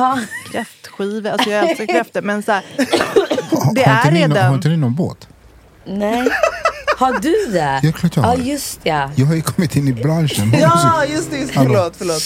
kräftskivor. 0.52 1.30
Alltså 1.30 1.50
jag 1.50 1.70
älskar 1.70 1.86
kräftor 1.94 2.22
men 2.22 2.42
så 2.42 2.52
här, 2.52 2.64
det 3.74 3.84
är 3.84 4.10
redan... 4.10 4.46
Har 4.46 4.54
inte 4.54 4.68
ni 4.68 4.76
någon 4.76 4.94
båt? 4.94 5.28
Nej. 5.84 6.28
Har 7.00 7.12
du 7.20 7.52
det? 7.52 7.80
Ja, 7.82 7.92
klart 7.92 8.16
jag 8.16 8.22
har. 8.22 8.36
Ja, 8.36 8.42
just 8.42 8.80
ja. 8.82 9.10
Jag 9.16 9.26
har 9.26 9.34
ju 9.34 9.42
kommit 9.42 9.76
in 9.76 9.88
i 9.88 9.92
branschen. 9.92 10.52
Ja, 10.60 11.04
just 11.04 11.30
det. 11.30 11.38
Just, 11.38 11.52
förlåt, 11.52 11.96
förlåt. 11.96 12.22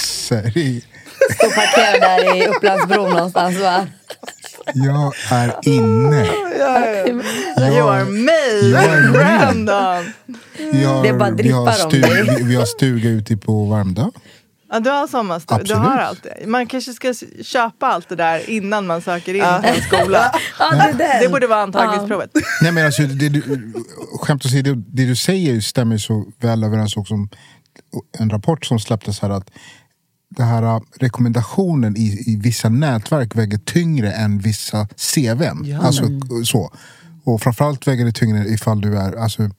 Står 1.34 1.50
parkerad 1.54 2.00
där 2.00 2.36
i 2.36 2.46
Upplandsbron 2.46 3.10
någonstans 3.10 3.58
va? 3.60 3.86
Jag 4.74 5.14
är 5.30 5.68
inne. 5.68 6.26
You 6.26 7.88
are 7.90 8.04
made, 8.04 8.68
Jag 8.68 8.84
är! 8.84 10.12
Vi 10.72 10.84
har, 10.84 11.02
Det 11.02 11.12
bara 11.12 11.30
vi 11.30 11.50
har, 11.50 11.66
drippar 11.66 11.84
om 11.84 11.90
dig. 12.00 12.36
vi, 12.38 12.44
vi 12.44 12.54
har 12.54 12.64
stuga 12.64 13.08
ute 13.10 13.36
på 13.36 13.64
Värmdö. 13.70 14.04
Ja, 14.72 14.80
du 14.80 14.90
har 14.90 15.06
sommarstuga, 15.06 15.58
du 15.58 15.62
Absolut. 15.62 15.82
har 15.82 15.98
allt 15.98 16.22
det. 16.22 16.46
Man 16.46 16.66
kanske 16.66 16.92
ska 16.92 17.14
köpa 17.42 17.86
allt 17.86 18.08
det 18.08 18.16
där 18.16 18.50
innan 18.50 18.86
man 18.86 19.02
söker 19.02 19.34
in 19.34 19.40
på 19.42 19.68
en 19.68 19.82
skola. 19.82 20.32
Ja, 20.58 20.92
det, 20.98 21.04
är. 21.04 21.20
Det 21.22 21.28
borde 21.28 21.46
vara 21.46 21.62
antagningsprovet. 21.62 22.30
Nej 22.62 22.72
men 22.72 22.86
alltså, 22.86 23.02
det 23.02 23.28
du, 23.28 23.72
skämt 24.20 24.44
åsido, 24.46 24.74
det, 24.74 24.82
det 24.88 25.08
du 25.08 25.16
säger 25.16 25.60
stämmer 25.60 25.98
så 25.98 26.24
väl 26.40 26.64
överens 26.64 26.96
också 26.96 27.14
om 27.14 27.28
en 28.18 28.30
rapport 28.30 28.64
som 28.66 28.78
släpptes 28.78 29.20
här 29.20 29.30
att 29.30 29.50
det 30.36 30.42
här 30.44 30.62
äh, 30.62 30.80
rekommendationen 31.00 31.96
i, 31.96 32.22
i 32.26 32.36
vissa 32.36 32.68
nätverk 32.68 33.36
väger 33.36 33.58
tyngre 33.58 34.12
än 34.12 34.38
vissa 34.38 34.88
CVn. 35.14 35.78
Alltså, 35.82 36.04
så. 36.44 36.72
Och 37.24 37.42
framförallt 37.42 37.86
väger 37.88 38.04
det 38.04 38.12
tyngre 38.12 38.48
ifall 38.48 38.80
du 38.80 38.98
är 38.98 39.12
alltså, 39.12 39.50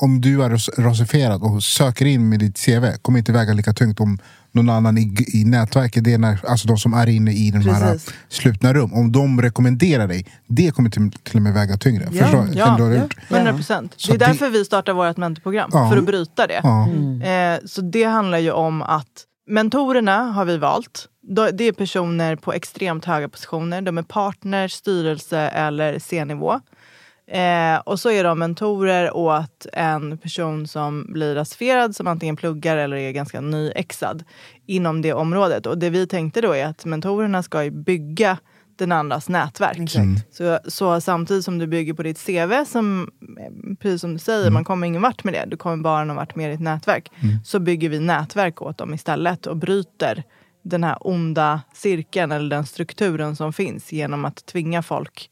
om 0.00 0.20
du 0.20 0.42
är 0.42 0.50
ras- 0.50 0.70
rasifierad 0.78 1.42
och 1.42 1.62
söker 1.62 2.04
in 2.06 2.28
med 2.28 2.38
ditt 2.38 2.64
CV 2.66 2.96
kommer 3.02 3.18
inte 3.18 3.32
väga 3.32 3.52
lika 3.52 3.72
tungt 3.72 4.00
om 4.00 4.18
någon 4.52 4.68
annan 4.70 4.98
i, 4.98 5.16
i 5.34 5.44
nätverket, 5.44 6.04
det 6.04 6.12
är 6.12 6.18
när, 6.18 6.40
alltså 6.48 6.68
de 6.68 6.76
som 6.78 6.94
är 6.94 7.06
inne 7.08 7.32
i 7.32 7.50
de 7.50 7.58
här 7.58 7.92
Precis. 7.92 8.14
slutna 8.28 8.74
rum, 8.74 8.92
om 8.94 9.12
de 9.12 9.42
rekommenderar 9.42 10.08
dig, 10.08 10.26
det 10.46 10.70
kommer 10.70 10.90
till, 10.90 11.10
till 11.22 11.36
och 11.36 11.42
med 11.42 11.54
väga 11.54 11.76
tyngre. 11.76 12.08
Ja, 12.12 12.22
Förstår 12.22 12.48
ja, 12.54 12.76
ja. 12.78 12.94
gjort. 12.94 13.16
100 13.28 13.52
procent. 13.54 13.94
Det 14.08 14.14
är 14.14 14.18
därför 14.18 14.50
vi 14.50 14.64
startar 14.64 14.92
vårt 14.92 15.16
mentorprogram, 15.16 15.70
Ja. 15.72 15.90
för 15.90 15.96
att 15.96 16.06
bryta 16.06 16.46
det. 16.46 16.60
Ja. 16.62 16.88
Eh, 17.28 17.58
så 17.66 17.80
det 17.80 18.04
handlar 18.04 18.38
ju 18.38 18.50
om 18.50 18.82
att 18.82 19.06
mentorerna 19.50 20.22
har 20.22 20.44
vi 20.44 20.56
valt. 20.56 21.08
Det 21.52 21.64
är 21.64 21.72
personer 21.72 22.36
på 22.36 22.52
extremt 22.52 23.04
höga 23.04 23.28
positioner. 23.28 23.82
De 23.82 23.98
är 23.98 24.02
partners, 24.02 24.72
styrelse 24.72 25.38
eller 25.38 25.98
C-nivå. 25.98 26.60
Eh, 27.26 27.78
och 27.78 28.00
så 28.00 28.10
är 28.10 28.24
de 28.24 28.38
mentorer 28.38 29.16
åt 29.16 29.66
en 29.72 30.18
person 30.18 30.66
som 30.66 31.12
blir 31.12 31.34
rasifierad 31.34 31.96
som 31.96 32.06
antingen 32.06 32.36
pluggar 32.36 32.76
eller 32.76 32.96
är 32.96 33.12
ganska 33.12 33.40
nyexad 33.40 34.24
inom 34.66 35.02
det 35.02 35.12
området. 35.12 35.66
Och 35.66 35.78
det 35.78 35.90
vi 35.90 36.06
tänkte 36.06 36.40
då 36.40 36.52
är 36.52 36.66
att 36.66 36.84
mentorerna 36.84 37.42
ska 37.42 37.70
bygga 37.70 38.38
den 38.80 38.92
andras 38.92 39.28
nätverk. 39.28 39.76
Så, 40.30 40.58
så 40.68 41.00
samtidigt 41.00 41.44
som 41.44 41.58
du 41.58 41.66
bygger 41.66 41.94
på 41.94 42.02
ditt 42.02 42.18
CV, 42.26 42.64
som, 42.66 43.08
eh, 43.38 43.76
precis 43.80 44.00
som 44.00 44.12
du 44.12 44.18
säger, 44.18 44.50
man 44.50 44.64
kommer 44.64 44.86
ingen 44.86 45.02
vart 45.02 45.24
med 45.24 45.34
det. 45.34 45.44
Du 45.46 45.56
kommer 45.56 45.76
bara 45.76 46.04
någon 46.04 46.16
vart 46.16 46.36
med 46.36 46.50
ditt 46.50 46.60
nätverk. 46.60 47.10
Så 47.44 47.58
bygger 47.60 47.88
vi 47.88 48.00
nätverk 48.00 48.62
åt 48.62 48.78
dem 48.78 48.94
istället 48.94 49.46
och 49.46 49.56
bryter 49.56 50.24
den 50.62 50.84
här 50.84 50.96
onda 51.00 51.60
cirkeln 51.74 52.32
eller 52.32 52.50
den 52.50 52.66
strukturen 52.66 53.36
som 53.36 53.52
finns 53.52 53.92
genom 53.92 54.24
att 54.24 54.46
tvinga 54.46 54.82
folk 54.82 55.30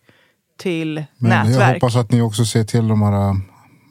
till 0.58 1.04
Men 1.18 1.30
jag 1.30 1.46
nätverk. 1.46 1.82
hoppas 1.82 1.96
att 1.96 2.12
ni 2.12 2.22
också 2.22 2.44
ser 2.44 2.64
till 2.64 2.88
de 2.88 3.02
här 3.02 3.30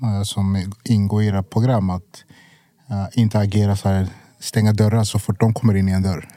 äh, 0.04 0.24
som 0.24 0.74
ingår 0.84 1.24
i 1.24 1.28
era 1.28 1.43
program 1.43 1.89
att 1.89 2.24
äh, 2.89 3.20
inte 3.20 3.39
agera 3.39 3.76
så 3.76 3.89
här, 3.89 4.08
stänga 4.39 4.74
dörrar 4.74 5.04
så 5.04 5.20
fort 5.20 5.39
de 5.39 5.54
kommer 5.54 5.76
in 5.76 5.89
i 5.89 5.91
en 5.91 6.04
dörr. 6.04 6.28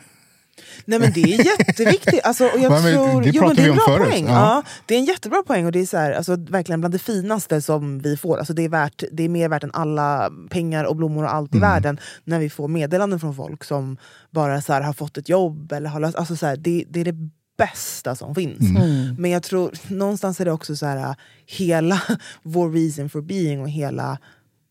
Nej 0.85 0.99
men 0.99 1.13
det 1.13 1.21
är 1.23 1.45
jätteviktigt. 1.47 2.25
Alltså, 2.25 2.45
och 2.45 2.59
jag 2.61 2.63
Ja, 2.73 2.81
men 2.83 2.95
tror, 2.95 3.23
det 3.23 3.31
jo, 3.35 3.47
men 3.47 3.57
det 3.57 3.63
är 3.63 3.69
en 3.69 3.75
bra 3.77 3.85
förut. 3.87 4.09
poäng. 4.09 4.25
Ja. 4.27 4.33
Ja. 4.33 4.63
det 4.87 4.95
är 4.95 4.99
en 4.99 5.05
jättebra 5.05 5.43
poäng 5.47 5.67
och 5.67 5.73
det 5.73 5.81
är 5.81 5.87
så 5.87 5.97
här, 5.97 6.13
alltså, 6.13 6.37
verkligen 6.37 6.81
bland 6.81 6.95
det 6.95 6.99
finaste 6.99 7.63
som 7.63 7.99
vi 7.99 8.17
får. 8.17 8.39
Alltså, 8.39 8.53
det, 8.53 8.63
är 8.65 8.69
värt, 8.69 9.03
det 9.13 9.23
är 9.23 9.29
mer 9.29 9.49
värt 9.49 9.65
än 9.65 9.71
alla 9.73 10.31
pengar 10.51 10.85
och 10.85 10.97
blommor 10.97 11.25
och 11.25 11.35
allt 11.35 11.55
i 11.55 11.59
Mm. 11.59 11.71
världen 11.71 11.99
när 12.25 12.39
vi 12.39 12.51
får 12.51 12.69
meddelanden 12.69 13.21
från 13.21 13.35
folk 13.35 13.65
som 13.65 13.97
bara 14.31 14.61
så 14.63 14.73
här, 14.73 14.81
har 14.81 14.93
fått 14.93 15.17
ett 15.19 15.29
jobb. 15.29 15.73
Eller 15.73 15.91
har 15.91 16.01
löst, 16.01 16.17
alltså, 16.17 16.37
så 16.37 16.47
här, 16.47 16.57
det, 16.57 16.85
det 16.91 17.01
är 17.01 17.05
det 17.05 17.17
bästa 17.59 18.15
som 18.17 18.35
finns. 18.35 18.61
Mm. 18.61 19.15
Men 19.19 19.31
jag 19.31 19.43
tror 19.43 19.71
någonstans 19.89 20.41
är 20.41 20.45
det 20.45 20.53
också 20.53 20.77
så 20.77 20.87
här, 20.87 21.15
hela 21.47 22.01
vår 22.43 22.71
reason 22.73 23.09
for 23.11 23.21
being 23.21 23.61
och 23.63 23.71
hela 23.71 24.19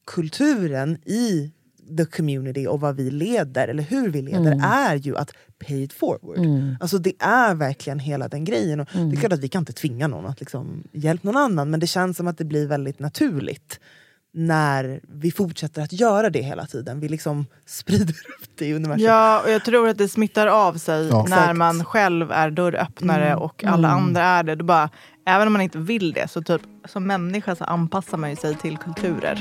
kulturen 0.07 0.97
i 1.05 1.51
the 1.97 2.05
community 2.05 2.67
och 2.67 2.79
vad 2.79 2.95
vi 2.95 3.11
leder, 3.11 3.67
eller 3.67 3.83
hur 3.83 4.09
vi 4.09 4.21
leder, 4.21 4.59
är 4.63 4.95
ju 4.95 5.17
att 5.17 5.31
pay 5.67 5.83
it 5.83 5.93
forward. 5.93 6.39
Alltså 6.79 6.97
det 6.97 7.13
är 7.19 7.55
verkligen 7.55 7.99
hela 7.99 8.27
den 8.27 8.45
grejen. 8.45 8.79
Och 8.79 8.87
Det 8.93 9.15
är 9.15 9.19
klart 9.19 9.33
att 9.33 9.39
vi 9.39 9.47
kan 9.49 9.61
inte 9.61 9.73
tvinga 9.73 10.07
någon 10.07 10.25
att 10.25 10.39
liksom 10.39 10.83
hjälpa 10.91 11.27
någon 11.31 11.37
annan, 11.41 11.69
men 11.69 11.79
det 11.79 11.87
känns 11.87 12.17
som 12.17 12.27
att 12.27 12.37
det 12.37 12.45
blir 12.45 12.67
väldigt 12.67 12.99
naturligt 12.99 13.79
när 14.33 14.99
vi 15.07 15.31
fortsätter 15.31 15.81
att 15.81 15.93
göra 15.93 16.29
det 16.29 16.41
hela 16.41 16.65
tiden. 16.65 16.99
Vi 16.99 17.09
liksom 17.09 17.45
sprider 17.65 18.09
upp 18.13 18.49
det 18.57 18.65
i 18.65 18.73
universum. 18.73 19.05
Ja, 19.05 19.41
och 19.45 19.51
jag 19.51 19.65
tror 19.65 19.87
att 19.89 19.97
det 19.97 20.07
smittar 20.09 20.47
av 20.47 20.73
sig 20.73 21.07
Ja. 21.07 21.25
när 21.29 21.37
Exakt. 21.37 21.57
man 21.57 21.85
själv 21.85 22.31
är 22.31 22.51
dörröppnare 22.51 23.35
och 23.35 23.63
alla 23.63 23.87
andra 23.89 24.23
är 24.23 24.43
det. 24.43 24.55
Då 24.55 24.65
bara, 24.65 24.89
även 25.25 25.47
om 25.47 25.53
man 25.53 25.61
inte 25.61 25.77
vill 25.77 26.13
det, 26.13 26.27
så 26.31 26.41
typ 26.41 26.61
som 26.89 27.07
människa 27.07 27.55
så 27.55 27.63
anpassar 27.63 28.17
man 28.17 28.29
ju 28.29 28.35
sig 28.35 28.55
till 28.55 28.77
kulturer. 28.77 29.35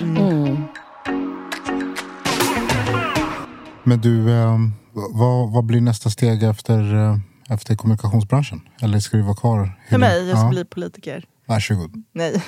Men 3.88 4.01
du, 4.01 4.31
äh, 4.31 4.57
vad, 4.92 5.53
vad 5.53 5.64
blir 5.64 5.81
nästa 5.81 6.11
steg 6.11 6.42
efter, 6.42 6.94
äh, 6.94 7.16
efter 7.55 7.74
kommunikationsbranschen? 7.74 8.61
Eller 8.83 8.98
ska 9.01 9.16
du 9.16 9.22
vara 9.22 9.37
kvar? 9.37 9.81
För 9.90 9.98
mig, 9.98 10.29
jag 10.29 10.38
ska 10.38 10.46
ja. 10.46 10.51
bli 10.51 10.64
politiker. 10.64 11.24
Varsågod. 11.46 12.05
Nej. 12.12 12.33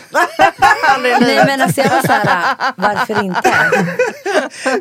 Nej 1.03 1.45
men 1.47 1.61
alltså 1.61 1.81
jag 1.81 1.91
var 1.91 2.03
såhär, 2.03 2.57
varför 2.77 3.25
inte? 3.25 3.41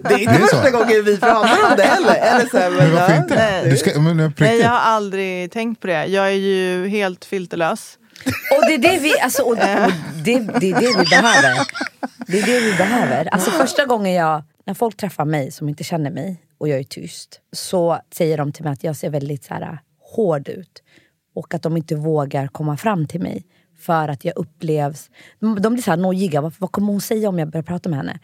Det 0.04 0.13
är 0.13 0.19
inte 0.19 0.34
Det 0.34 0.36
är 0.36 0.39
första 0.39 0.65
så. 0.65 0.72
gången 0.72 1.06
vi 1.06 1.17
pratar 1.17 1.72
om 1.72 1.78
det 1.78 1.84
heller. 1.84 2.15
Eller 2.15 2.45
så 2.45 2.58
här, 2.58 2.69
Men 2.72 2.91
varför 2.93 3.13
ja, 3.13 3.22
inte? 3.22 3.36
nej. 3.36 3.69
Du 3.69 3.78
ska, 3.78 4.00
men, 4.02 4.17
Nej, 4.17 4.28
riktigt. 4.28 4.62
jag 4.62 4.69
har 4.69 4.80
aldrig 4.80 5.52
tänkt 5.52 5.82
på 5.82 5.88
det. 5.88 6.06
Jag 6.06 6.28
är 6.28 6.38
ju 6.38 6.88
helt 6.88 7.26
filterlös. 7.26 7.98
Och 8.26 8.67
det 8.67 8.74
är 8.74 8.78
det 8.78 9.00
vi, 9.00 9.19
alltså, 9.19 9.41
och, 9.41 9.50
och 9.50 9.56
det, 9.58 9.91
det 10.24 10.34
är 10.34 10.80
det 10.80 10.98
vi 10.98 11.06
behöver. 11.10 11.67
Det 12.28 12.39
är 12.39 12.45
det 12.45 12.60
vi 12.60 12.74
behöver. 12.74 13.30
Alltså 13.34 13.52
första 13.52 13.86
gången 13.86 14.13
jag, 14.13 14.43
när 14.65 14.74
folk 14.74 14.98
träffar 14.98 15.26
mig 15.26 15.52
som 15.52 15.69
inte 15.69 15.84
känner 15.84 16.12
mig 16.12 16.41
och 16.60 16.67
jag 16.67 16.80
är 16.80 16.84
tyst. 16.84 17.41
Så 17.52 18.00
säger 18.12 18.38
de 18.38 18.52
till 18.52 18.63
mig 18.63 18.74
att 18.74 18.84
jag 18.84 18.95
ser 18.95 19.10
väldigt 19.10 19.43
så 19.43 19.54
här, 19.54 19.80
hård 20.00 20.50
ut. 20.50 20.84
Och 21.34 21.54
att 21.54 21.62
de 21.62 21.78
inte 21.78 21.95
vågar 21.95 22.48
komma 22.48 22.78
fram 22.78 23.08
till 23.08 23.22
mig. 23.22 23.45
För 23.78 24.08
att 24.08 24.26
jag 24.26 24.38
upplevs... 24.38 25.10
De, 25.39 25.74
blir 25.74 25.82
så 25.82 25.91
här 25.91 25.98
nojiga. 25.98 26.41
Vad, 26.41 26.54
vad 26.60 26.72
kommer 26.72 26.88
hon 26.88 27.02
säga 27.02 27.30
om 27.30 27.39
jag 27.39 27.52
börjar 27.52 27.63
prata 27.63 27.89
med 27.89 28.00
henne? 28.00 28.19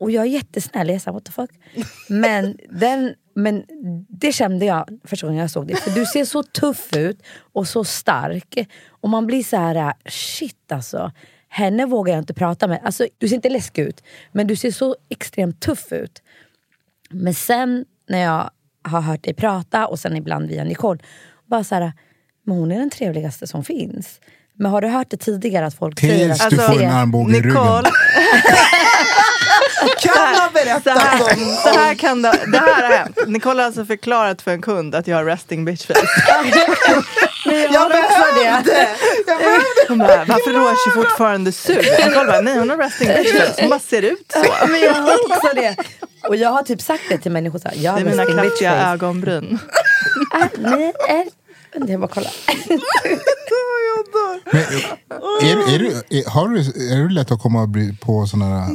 Och 0.00 0.10
jag 0.10 0.24
är 0.24 0.28
jättesnäll. 0.28 0.88
Jag 0.88 0.94
är 0.94 0.98
så 0.98 1.10
här, 1.10 1.14
what 1.14 1.24
the 1.24 1.32
fuck? 1.32 1.50
Men, 2.08 2.58
den, 2.70 3.14
men 3.34 3.64
det 4.08 4.32
kände 4.32 4.66
jag 4.66 4.88
första 5.04 5.26
gången 5.26 5.40
jag 5.40 5.50
såg 5.50 5.66
det. 5.66 5.76
För 5.76 5.90
du 5.90 6.06
ser 6.06 6.24
så 6.24 6.42
tuff 6.42 6.96
ut 6.96 7.22
och 7.52 7.68
så 7.68 7.84
stark. 7.84 8.68
Och 8.88 9.08
man 9.08 9.26
blir 9.26 9.42
så 9.42 9.56
här, 9.56 9.94
shit 10.10 10.72
alltså. 10.72 11.12
Henne 11.48 11.86
vågar 11.86 12.14
jag 12.14 12.22
inte 12.22 12.34
prata 12.34 12.68
med. 12.68 12.80
Alltså, 12.84 13.06
du 13.18 13.28
ser 13.28 13.36
inte 13.36 13.48
läskig 13.48 13.82
ut, 13.82 14.02
men 14.32 14.46
du 14.46 14.56
ser 14.56 14.70
så 14.70 14.96
extremt 15.08 15.60
tuff 15.60 15.92
ut. 15.92 16.22
Men 17.10 17.34
sen 17.34 17.84
när 18.08 18.18
jag 18.18 18.50
har 18.82 19.00
hört 19.00 19.24
dig 19.24 19.34
prata 19.34 19.86
och 19.86 19.98
sen 19.98 20.16
ibland 20.16 20.48
via 20.48 20.64
Nicole. 20.64 21.00
Bara 21.46 21.64
så 21.64 21.74
här, 21.74 21.92
men 22.46 22.56
hon 22.56 22.72
är 22.72 22.78
den 22.78 22.90
trevligaste 22.90 23.46
som 23.46 23.64
finns. 23.64 24.20
Men 24.54 24.70
har 24.70 24.80
du 24.80 24.88
hört 24.88 25.10
det 25.10 25.16
tidigare 25.16 25.66
att 25.66 25.74
folk 25.74 26.00
säger 26.00 26.28
Tills 26.28 26.40
att 26.40 26.50
du 26.50 26.56
Alltså, 26.56 26.72
får 26.72 26.82
en 26.82 26.92
armbåge 26.92 27.36
i 27.36 27.40
ryggen. 27.40 27.54
Kan 30.00 30.32
man 30.32 30.52
berätta 30.54 30.94
så 30.94 31.00
här, 31.00 31.22
om... 31.22 31.56
så 31.62 31.68
här 31.68 31.94
kan 31.94 32.22
det, 32.22 32.32
det 32.52 32.58
här 32.58 32.82
har 32.82 32.96
hänt. 32.98 33.18
Nicole 33.26 33.60
har 33.60 33.66
alltså 33.66 33.84
förklarat 33.84 34.42
för 34.42 34.50
en 34.50 34.62
kund 34.62 34.94
att 34.94 35.06
jag 35.06 35.16
har 35.16 35.24
resting 35.24 35.64
bitch 35.64 35.86
face. 35.86 35.94
jag 37.44 37.80
har 37.80 37.86
också 37.90 38.24
det. 38.38 38.44
Jag 38.44 39.38
behövde 39.38 39.64
Hon 39.88 39.98
bara, 39.98 40.24
varför 40.24 40.52
Roche 40.52 40.90
fortfarande 40.94 41.52
sur? 41.52 42.06
Nicole 42.06 42.26
bara, 42.26 42.40
nej 42.40 42.58
hon 42.58 42.70
har 42.70 42.76
resting 42.76 43.08
bitch 43.08 43.32
face. 43.32 43.54
Hon 43.60 43.70
bara 43.70 43.80
ser 43.80 44.02
ut 44.02 44.32
så. 44.32 44.66
Men 44.68 44.80
jag 44.80 44.94
har 44.94 45.14
också 45.14 45.48
det. 45.54 45.76
Och 46.28 46.36
jag 46.36 46.50
har 46.50 46.62
typ 46.62 46.80
sagt 46.82 47.02
det 47.08 47.18
till 47.18 47.32
människor. 47.32 47.58
Så 47.58 47.68
här, 47.68 47.74
jag 47.76 47.82
Det 47.82 47.88
har 47.88 48.00
är 48.00 48.26
mina 48.34 48.50
face. 48.50 48.92
ögonbryn. 48.92 49.58
Ah, 50.30 50.46
nej, 50.58 50.92
är... 51.08 51.26
Jag 51.88 52.00
bara 52.00 52.10
kolla. 52.14 52.30
Men, 54.44 54.62
är, 55.42 55.74
är, 55.74 56.02
är, 56.10 56.30
har 56.30 56.48
du, 56.48 56.60
är 56.92 56.96
du 57.02 57.08
lätt 57.08 57.30
att 57.30 57.42
komma 57.42 57.68
på 58.00 58.26
såna 58.26 58.44
här, 58.44 58.68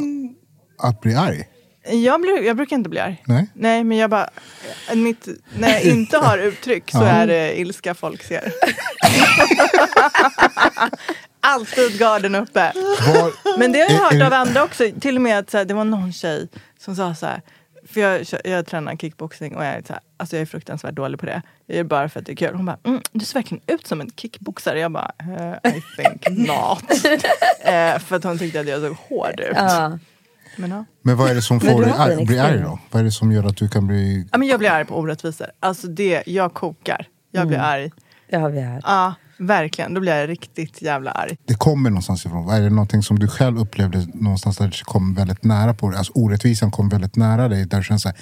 att 0.83 1.01
bli 1.01 1.15
arg? 1.15 1.43
Jag, 1.91 2.21
blir, 2.21 2.41
jag 2.43 2.55
brukar 2.55 2.75
inte 2.75 2.89
bli 2.89 2.99
arg. 2.99 3.23
Nej? 3.27 3.47
Nej, 3.53 3.83
men 3.83 3.97
jag 3.97 4.09
bara... 4.09 4.29
Mitt, 4.93 5.27
när 5.57 5.69
jag 5.69 5.81
inte 5.81 6.17
har 6.17 6.37
uttryck 6.47 6.91
så 6.91 6.97
Ja. 6.97 7.07
är 7.07 7.27
det 7.27 7.59
ilska 7.59 7.93
folk 7.93 8.23
ser. 8.23 8.51
Alltid 11.41 11.99
garden 11.99 12.35
uppe. 12.35 12.71
Var, 12.75 13.57
Men 13.59 13.71
det 13.71 13.79
har 13.79 13.89
jag 13.89 13.99
Är- 13.99 14.03
hört 14.03 14.13
är- 14.13 14.25
av 14.25 14.33
andra 14.33 14.63
också. 14.63 14.83
Till 15.01 15.15
och 15.15 15.21
med 15.21 15.39
att 15.39 15.49
så 15.49 15.57
här, 15.57 15.65
det 15.65 15.73
var 15.73 15.83
någon 15.85 16.13
tjej 16.13 16.47
som 16.79 16.95
sa 16.95 17.15
så 17.15 17.25
här. 17.25 17.41
För 17.91 18.01
jag, 18.01 18.25
jag 18.43 18.65
tränar 18.67 18.95
kickboxing 18.95 19.55
och 19.55 19.65
jag 19.65 19.71
är, 19.73 19.81
så 19.87 19.93
här, 19.93 20.01
alltså 20.17 20.35
jag 20.35 20.41
är 20.41 20.45
fruktansvärt 20.45 20.93
dålig 20.95 21.19
på 21.19 21.25
det. 21.25 21.41
Jag 21.65 21.77
gör 21.77 21.83
bara 21.83 22.09
för 22.09 22.19
att 22.19 22.25
det 22.25 22.31
är 22.31 22.35
kul. 22.35 22.55
Hon 22.55 22.65
bara, 22.65 22.77
mm, 22.83 23.01
du 23.11 23.25
ser 23.25 23.33
verkligen 23.33 23.63
ut 23.67 23.87
som 23.87 24.01
en 24.01 24.09
kickboxare. 24.17 24.79
Jag 24.79 24.91
bara, 24.91 25.11
eh, 25.19 25.71
I 25.77 25.83
think 25.97 26.27
not. 26.47 26.83
eh, 27.61 27.99
för 27.99 28.15
att 28.15 28.23
hon 28.23 28.37
tyckte 28.39 28.59
att 28.59 28.67
jag 28.67 28.81
såg 28.81 28.95
hård 29.09 29.39
ut. 29.39 29.53
Ja. 29.55 29.99
Men, 30.57 30.71
ja. 30.71 30.85
men 31.01 31.17
vad 31.17 31.29
är 31.29 31.35
det 31.35 31.41
som 31.41 31.59
får 31.59 31.79
du 31.79 31.85
dig 31.85 31.93
arg, 31.97 32.25
bli 32.25 32.39
arg 32.39 32.59
då? 32.59 32.79
Vad 32.91 32.99
är 32.99 33.03
det 33.03 33.11
som 33.11 33.31
gör 33.31 33.43
att 33.43 33.57
du 33.57 33.69
kan 33.69 33.87
bli... 33.87 34.27
Ja, 34.31 34.37
men 34.37 34.47
jag 34.47 34.59
blir 34.59 34.69
arg 34.69 34.85
på 34.85 34.95
orättvisor. 34.95 35.47
Alltså 35.59 35.87
det, 35.87 36.23
jag 36.25 36.53
kokar. 36.53 37.07
Jag 37.31 37.47
blir 37.47 37.57
arg. 37.57 37.91
Det 38.29 38.37
har 38.37 38.49
vi 38.49 38.59
här. 38.59 38.81
Ja, 38.83 39.13
Verkligen, 39.37 39.93
då 39.93 40.01
blir 40.01 40.15
jag 40.15 40.29
riktigt 40.29 40.81
jävla 40.81 41.11
arg. 41.11 41.37
Det 41.45 41.53
kommer 41.53 41.89
någonstans 41.89 42.25
ifrån. 42.25 42.49
Är 42.49 42.61
det 42.61 42.69
någonting 42.69 43.03
som 43.03 43.19
du 43.19 43.27
själv 43.27 43.59
upplevde 43.59 44.07
någonstans 44.13 44.57
där 44.57 44.67
det 44.67 44.83
kom 44.83 45.13
väldigt 45.13 45.43
nära 45.43 45.73
på 45.73 45.89
dig? 45.89 45.97
Alltså 45.97 46.13
orättvisan 46.15 46.71
kom 46.71 46.89
väldigt 46.89 47.15
nära 47.15 47.47
dig. 47.47 47.65
Där 47.65 47.77
det 47.77 47.83
känns 47.83 48.01
så 48.01 48.09
här, 48.09 48.17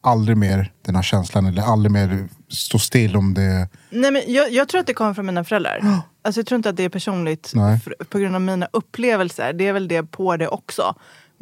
aldrig 0.00 0.36
mer 0.36 0.72
den 0.82 0.96
här 0.96 1.02
känslan 1.02 1.46
eller 1.46 1.62
aldrig 1.62 1.92
mer 1.92 2.28
stå 2.48 2.78
still 2.78 3.16
om 3.16 3.34
det... 3.34 3.68
Nej, 3.90 4.10
men 4.10 4.22
jag, 4.26 4.52
jag 4.52 4.68
tror 4.68 4.80
att 4.80 4.86
det 4.86 4.94
kommer 4.94 5.14
från 5.14 5.26
mina 5.26 5.44
föräldrar. 5.44 5.80
Alltså, 6.26 6.38
jag 6.38 6.46
tror 6.46 6.56
inte 6.56 6.68
att 6.68 6.76
det 6.76 6.84
är 6.84 6.88
personligt 6.88 7.52
Nej. 7.54 7.80
för, 7.80 7.94
på 8.08 8.18
grund 8.18 8.34
av 8.34 8.40
mina 8.40 8.68
upplevelser. 8.72 9.52
Det 9.52 9.68
är 9.68 9.72
väl 9.72 9.88
det 9.88 10.02
på 10.02 10.36
det 10.36 10.48
också. 10.48 10.94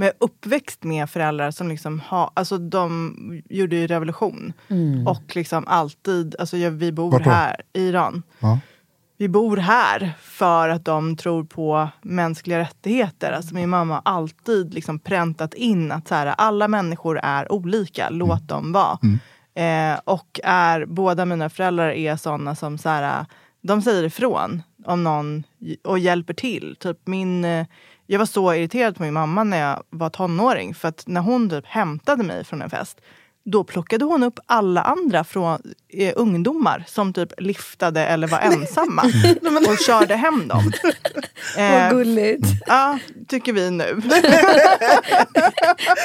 Men 0.03 0.07
jag 0.07 0.15
är 0.15 0.25
uppväxt 0.25 0.85
med 0.85 1.11
föräldrar 1.11 1.51
som 1.51 1.69
liksom 1.69 2.01
har, 2.07 2.31
alltså 2.35 2.59
de 2.59 3.43
gjorde 3.51 3.77
ju 3.77 3.87
revolution. 3.87 4.53
Och 5.07 5.37
liksom 5.37 5.65
alltid, 5.67 6.37
alltså 6.39 6.57
vi 6.57 6.93
bor 6.93 7.21
här 7.21 7.63
i 7.73 7.81
Iran. 7.81 8.23
Ja. 8.39 8.59
Vi 9.19 9.29
bor 9.29 9.57
här 9.57 10.13
för 10.21 10.69
att 10.69 10.85
de 10.85 11.17
tror 11.17 11.45
på 11.45 11.89
mänskliga 12.03 12.59
rättigheter. 12.59 13.33
Alltså 13.33 13.55
min 13.55 13.71
mamma 13.71 13.95
har 13.95 14.03
alltid 14.05 14.75
liksom 14.75 14.99
präntat 14.99 15.55
in 15.55 15.93
att 15.93 16.09
så 16.09 16.15
här, 16.15 16.27
alla 16.27 16.69
människor 16.69 17.21
är 17.23 17.53
olika, 17.53 18.11
låt 18.11 18.49
dem 18.49 18.73
vara. 18.73 18.99
Eh, 19.55 20.01
och 20.05 20.41
är, 20.45 20.87
båda 20.87 21.25
mina 21.25 21.51
föräldrar 21.51 21.91
är 21.91 22.17
såna 22.17 22.55
som 22.55 22.79
så 22.79 22.89
här, 22.89 23.27
de 23.63 23.83
säger 23.83 24.05
ifrån 24.05 24.63
om 24.85 25.05
någon 25.05 25.45
och 25.85 25.99
hjälper 25.99 26.35
till. 26.35 26.77
Typ 26.81 26.99
min, 27.07 27.45
eh, 27.45 27.67
jag 28.13 28.19
var 28.19 28.27
så 28.27 28.55
irriterad 28.55 28.97
på 28.97 29.03
min 29.03 29.13
mamma 29.13 29.45
när 29.45 29.59
jag 29.59 29.83
var 29.91 30.11
tonåring. 30.11 30.75
För 30.75 30.89
att 30.89 31.05
när 31.07 31.21
hon 31.21 31.51
typ 31.51 31.67
hämtade 31.67 32.23
mig 32.23 32.45
från 32.45 32.63
en 32.63 32.71
fest 32.71 33.01
då 33.45 33.65
plockade 33.65 34.05
hon 34.05 34.23
upp 34.23 34.41
alla 34.47 34.83
andra 34.83 35.25
från 35.25 35.59
eh, 35.89 36.13
ungdomar 36.17 36.85
som 36.87 37.13
typ 37.13 37.33
liftade 37.39 38.07
eller 38.07 38.27
var 38.29 38.39
ensamma 38.53 39.03
och 39.69 39.79
körde 39.87 40.17
hem 40.17 40.49
dem. 40.49 40.73
Vad 41.57 41.67
Eh, 41.67 41.91
gulligt. 41.91 42.47
ja, 42.67 42.99
tycker 43.29 43.53
vi 43.53 43.71
nu. 43.71 44.03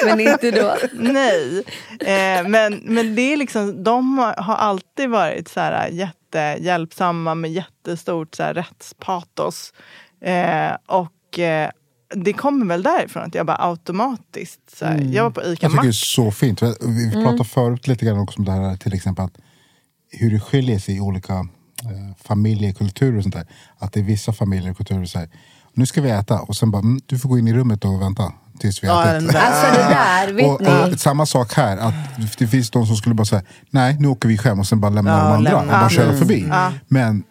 Men 0.04 0.20
inte 0.20 0.50
då. 0.50 0.76
Nej. 0.92 1.64
Eh, 2.00 2.48
men, 2.48 2.74
men 2.84 3.14
det 3.14 3.32
är 3.32 3.36
liksom, 3.36 3.84
de 3.84 4.18
har, 4.18 4.54
alltid 4.56 5.10
varit 5.10 5.48
så 5.48 5.60
här, 5.60 5.88
jättehjälpsamma 5.88 7.34
med 7.34 7.52
jättestort 7.52 8.34
så 8.34 8.42
här, 8.42 8.54
rättspatos. 8.54 9.72
Eh, 10.24 10.76
och 10.86 11.38
eh, 11.38 11.70
det 12.14 12.32
kommer 12.32 12.66
väl 12.66 12.82
därifrån 12.82 13.22
att 13.22 13.34
jag 13.34 13.46
bara 13.46 13.56
automatiskt... 13.70 14.60
Så 14.78 14.84
här, 14.84 14.98
Jag 15.12 15.22
var 15.22 15.30
på 15.30 15.40
ICA 15.42 15.58
Jag 15.64 15.70
tycker 15.70 15.82
det 15.82 15.88
är 15.88 15.92
så 15.92 16.30
fint. 16.30 16.62
Vi 16.62 16.74
vi 16.80 17.04
Mm. 17.06 17.24
pratade 17.24 17.44
förut 17.44 17.86
lite 17.88 18.04
grann 18.06 18.18
också 18.18 18.38
om 18.38 18.44
det 18.44 18.52
här 18.52 18.76
till 18.76 18.94
exempel 18.94 19.24
att 19.24 19.38
hur 20.10 20.30
det 20.30 20.40
skiljer 20.40 20.78
sig 20.78 20.96
i 20.96 21.00
olika 21.00 21.34
eh, 21.34 22.16
familjekulturer 22.24 23.16
och 23.16 23.22
sånt 23.22 23.34
där. 23.34 23.46
Att 23.78 23.92
det 23.92 24.00
är 24.00 24.04
vissa 24.04 24.32
familjekulturer 24.32 25.04
så 25.04 25.18
här, 25.18 25.28
nu 25.74 25.86
ska 25.86 26.00
vi 26.02 26.10
äta 26.10 26.40
och 26.40 26.56
sen 26.56 26.70
bara, 26.70 26.82
mm, 26.82 27.00
du 27.06 27.18
får 27.18 27.28
gå 27.28 27.38
in 27.38 27.48
i 27.48 27.52
rummet 27.54 27.84
och 27.84 28.00
vänta 28.02 28.32
tills 28.60 28.82
vi 28.84 28.88
har 28.88 29.06
Ja, 29.06 29.12
ätit. 29.16 29.26
den 29.28 29.34
där. 29.34 29.40
Alltså 29.46 29.82
det 29.82 29.88
där, 29.88 30.32
vet 30.32 30.46
Och, 30.46 30.88
ni? 30.88 30.94
och 30.94 31.00
samma 31.00 31.26
sak 31.26 31.52
här, 31.54 31.76
att 31.76 31.94
det 32.38 32.46
finns 32.46 32.70
de 32.70 32.86
som 32.86 32.96
skulle 32.96 33.14
bara 33.14 33.24
säga 33.24 33.42
nej 33.70 33.96
nu 34.00 34.08
åker 34.08 34.28
vi 34.28 34.36
hem 34.36 34.60
och 34.60 34.66
sen 34.66 34.80
bara 34.80 34.90
lämna 34.90 35.10
Ja, 35.10 35.16
de 35.16 35.32
andra 35.32 35.50
lämna. 35.50 35.74
och 35.74 35.80
bara 35.80 35.90
köra 35.90 36.06
Mm. 36.06 36.18
förbi. 36.18 36.46
Men 36.88 37.22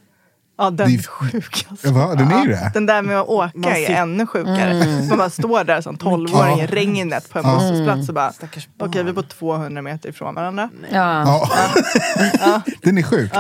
Ja, 0.58 0.70
den 0.70 0.88
Det 0.90 0.96
är 0.96 1.04
sjuk. 1.04 1.66
Alltså. 1.70 1.92
Va, 1.92 2.16
den 2.16 2.32
är 2.32 2.48
det. 2.48 2.72
Den 2.74 2.86
där 2.86 3.02
med 3.02 3.20
att 3.20 3.28
åka 3.28 3.52
Man 3.56 3.72
är 3.72 3.90
ännu 3.90 4.28
sjukare. 4.28 5.06
Man 5.10 5.18
bara 5.18 5.30
står 5.30 5.64
där 5.64 5.82
som 5.82 5.98
tolvåring 5.98 6.58
i 6.58 6.62
Ja. 6.62 6.68
regnet 6.70 7.30
på 7.30 7.40
en 7.40 7.46
Ja. 7.46 7.60
busshållplats 7.60 8.10
och 8.10 8.16
bara 8.16 8.34
okej 8.40 8.64
barn. 8.78 9.06
vi 9.06 9.14
bor 9.14 9.22
200 9.24 9.82
meter 9.82 10.10
ifrån 10.10 10.36
varandra. 10.36 10.70
Ja. 10.92 11.48
Ja. 12.40 12.62
Den 12.84 12.98
är 12.98 13.04
sjuk. 13.04 13.32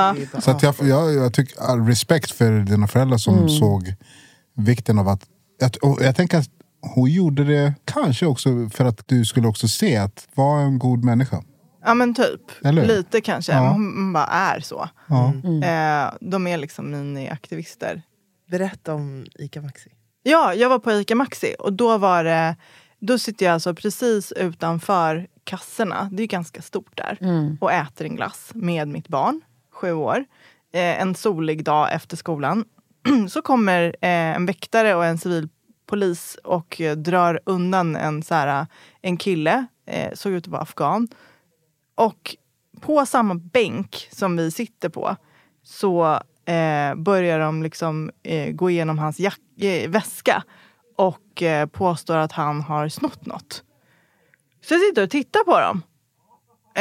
Så 0.43 0.51
att 0.51 0.63
jag, 0.63 0.75
jag, 0.81 1.13
jag 1.13 1.33
tycker 1.33 1.85
respekt 1.87 2.31
för 2.31 2.59
dina 2.59 2.87
föräldrar 2.87 3.17
som 3.17 3.35
Mm. 3.37 3.49
såg 3.49 3.93
vikten 4.57 4.99
av 4.99 5.07
att... 5.07 5.21
Jag, 5.59 5.97
jag 6.01 6.15
tänker 6.15 6.37
att 6.37 6.47
hon 6.81 7.09
gjorde 7.11 7.43
det 7.43 7.73
kanske 7.85 8.25
också 8.25 8.49
för 8.73 8.85
att 8.85 9.01
du 9.05 9.25
skulle 9.25 9.47
också 9.47 9.67
se 9.67 9.97
att 9.97 10.27
vara 10.35 10.61
en 10.61 10.79
god 10.79 11.03
människa. 11.03 11.41
Ja 11.87 11.93
men 11.93 12.13
typ. 12.13 12.41
Lite 12.87 13.21
kanske. 13.21 13.51
Ja. 13.51 13.69
Hon 13.69 13.93
hon 13.97 14.13
bara 14.13 14.25
är 14.25 14.59
så. 14.59 14.89
Ja. 15.07 15.33
Eh, 15.63 16.13
de 16.21 16.47
är 16.47 16.57
liksom 16.57 16.91
mini-aktivister. 16.91 18.01
Berätta 18.51 18.93
om 18.93 19.25
ICA 19.35 19.61
Maxi. 19.61 19.89
Ja, 20.23 20.53
jag 20.53 20.69
var 20.69 20.79
på 20.79 20.91
ICA 20.91 21.15
Maxi 21.15 21.55
och 21.59 21.73
då 21.73 21.97
var 21.97 22.23
det... 22.23 22.55
Då 22.99 23.19
sitter 23.19 23.45
jag 23.45 23.53
alltså 23.53 23.75
precis 23.75 24.31
utanför 24.31 25.27
kassorna, 25.43 26.09
det 26.11 26.23
är 26.23 26.27
ganska 26.27 26.61
stort 26.61 26.97
där, 26.97 27.17
och 27.61 27.71
äter 27.71 28.05
en 28.07 28.15
glass 28.15 28.51
med 28.53 28.87
mitt 28.87 29.07
barn, 29.07 29.41
sju 29.71 29.93
år. 29.93 30.25
Eh, 30.73 31.01
en 31.01 31.15
solig 31.15 31.63
dag 31.63 31.93
efter 31.93 32.17
skolan. 32.17 32.65
Så 33.29 33.41
kommer 33.41 33.83
eh, 34.01 34.09
en 34.09 34.45
väktare 34.45 34.95
och 34.95 35.05
en 35.05 35.17
civilpolis 35.17 36.37
och 36.43 36.81
eh, 36.81 36.97
drar 36.97 37.39
undan 37.45 37.95
en, 37.95 38.23
så 38.23 38.33
här, 38.33 38.65
en 39.01 39.17
kille, 39.17 39.65
eh, 39.85 40.13
såg 40.13 40.33
ut 40.33 40.43
att 40.43 40.51
vara 40.51 40.61
afghan. 40.61 41.07
Och 41.97 42.35
på 42.81 43.05
samma 43.05 43.35
bänk 43.35 44.07
som 44.11 44.37
vi 44.37 44.51
sitter 44.51 44.89
på 44.89 45.15
så 45.63 46.21
eh, 46.45 46.95
börjar 46.95 47.39
de 47.39 47.63
liksom 47.63 48.11
eh, 48.23 48.51
gå 48.51 48.69
igenom 48.69 48.99
hans 48.99 49.19
eh, 49.19 49.89
väska 49.89 50.43
och 50.97 51.43
eh, 51.43 51.65
påstår 51.65 52.17
att 52.17 52.31
han 52.31 52.61
har 52.61 52.89
snott 52.89 53.25
något. 53.25 53.63
Så 54.65 54.73
jag 54.73 54.81
sitter 54.81 55.03
och 55.03 55.09
tittar 55.09 55.43
på 55.43 55.59
dem. 55.59 55.81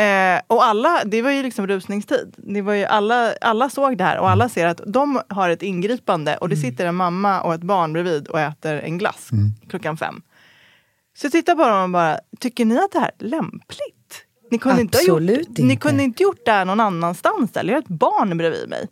Eh, 0.03 0.41
och 0.47 0.65
alla, 0.65 1.05
det 1.05 1.23
var 1.23 1.31
ju 1.31 1.43
liksom 1.43 1.67
rusningstid. 1.67 2.35
Det 2.37 2.63
var 2.63 2.73
ju 2.73 2.85
alla, 2.85 3.33
alla 3.41 3.71
såg 3.71 3.99
det 3.99 4.05
här 4.05 4.19
och 4.19 4.31
alla 4.31 4.49
ser 4.49 4.67
att 4.67 4.81
de 4.87 5.21
har 5.29 5.51
ett 5.51 5.63
ingripande 5.63 6.37
och 6.37 6.49
det 6.49 6.57
sitter 6.57 6.87
en 6.87 6.95
mamma 6.95 7.41
och 7.41 7.55
ett 7.55 7.63
barn 7.63 7.93
bredvid 7.93 8.29
och 8.29 8.41
äter 8.41 8.75
en 8.75 8.99
glass 8.99 9.31
klockan 9.69 9.97
fem. 9.97 10.23
Så 11.17 11.27
jag 11.27 11.33
tittar 11.33 11.55
på 11.55 11.69
dem 11.69 11.83
och 11.83 11.91
bara, 11.91 12.21
tycker 12.41 12.65
ni 12.65 12.79
att 12.79 12.93
det 12.93 13.01
här 13.01 13.11
är 13.19 13.25
lämpligt? 13.25 13.96
Ni 14.51 14.59
kunde, 14.59 14.81
inte 14.81 14.99
ha 14.99 15.03
gjort, 15.03 15.17
Absolut 15.17 15.59
ni 15.59 15.73
inte. 15.73 15.77
kunde 15.77 16.03
inte 16.03 16.23
gjort 16.23 16.45
det 16.45 16.51
här 16.51 16.65
någon 16.65 16.81
annanstans 16.81 17.57
eller? 17.57 17.73
Jag 17.73 17.77
har 17.77 17.83
ett 17.83 17.89
barn 17.89 18.39
bredvid 18.39 18.69
mig. 18.69 18.89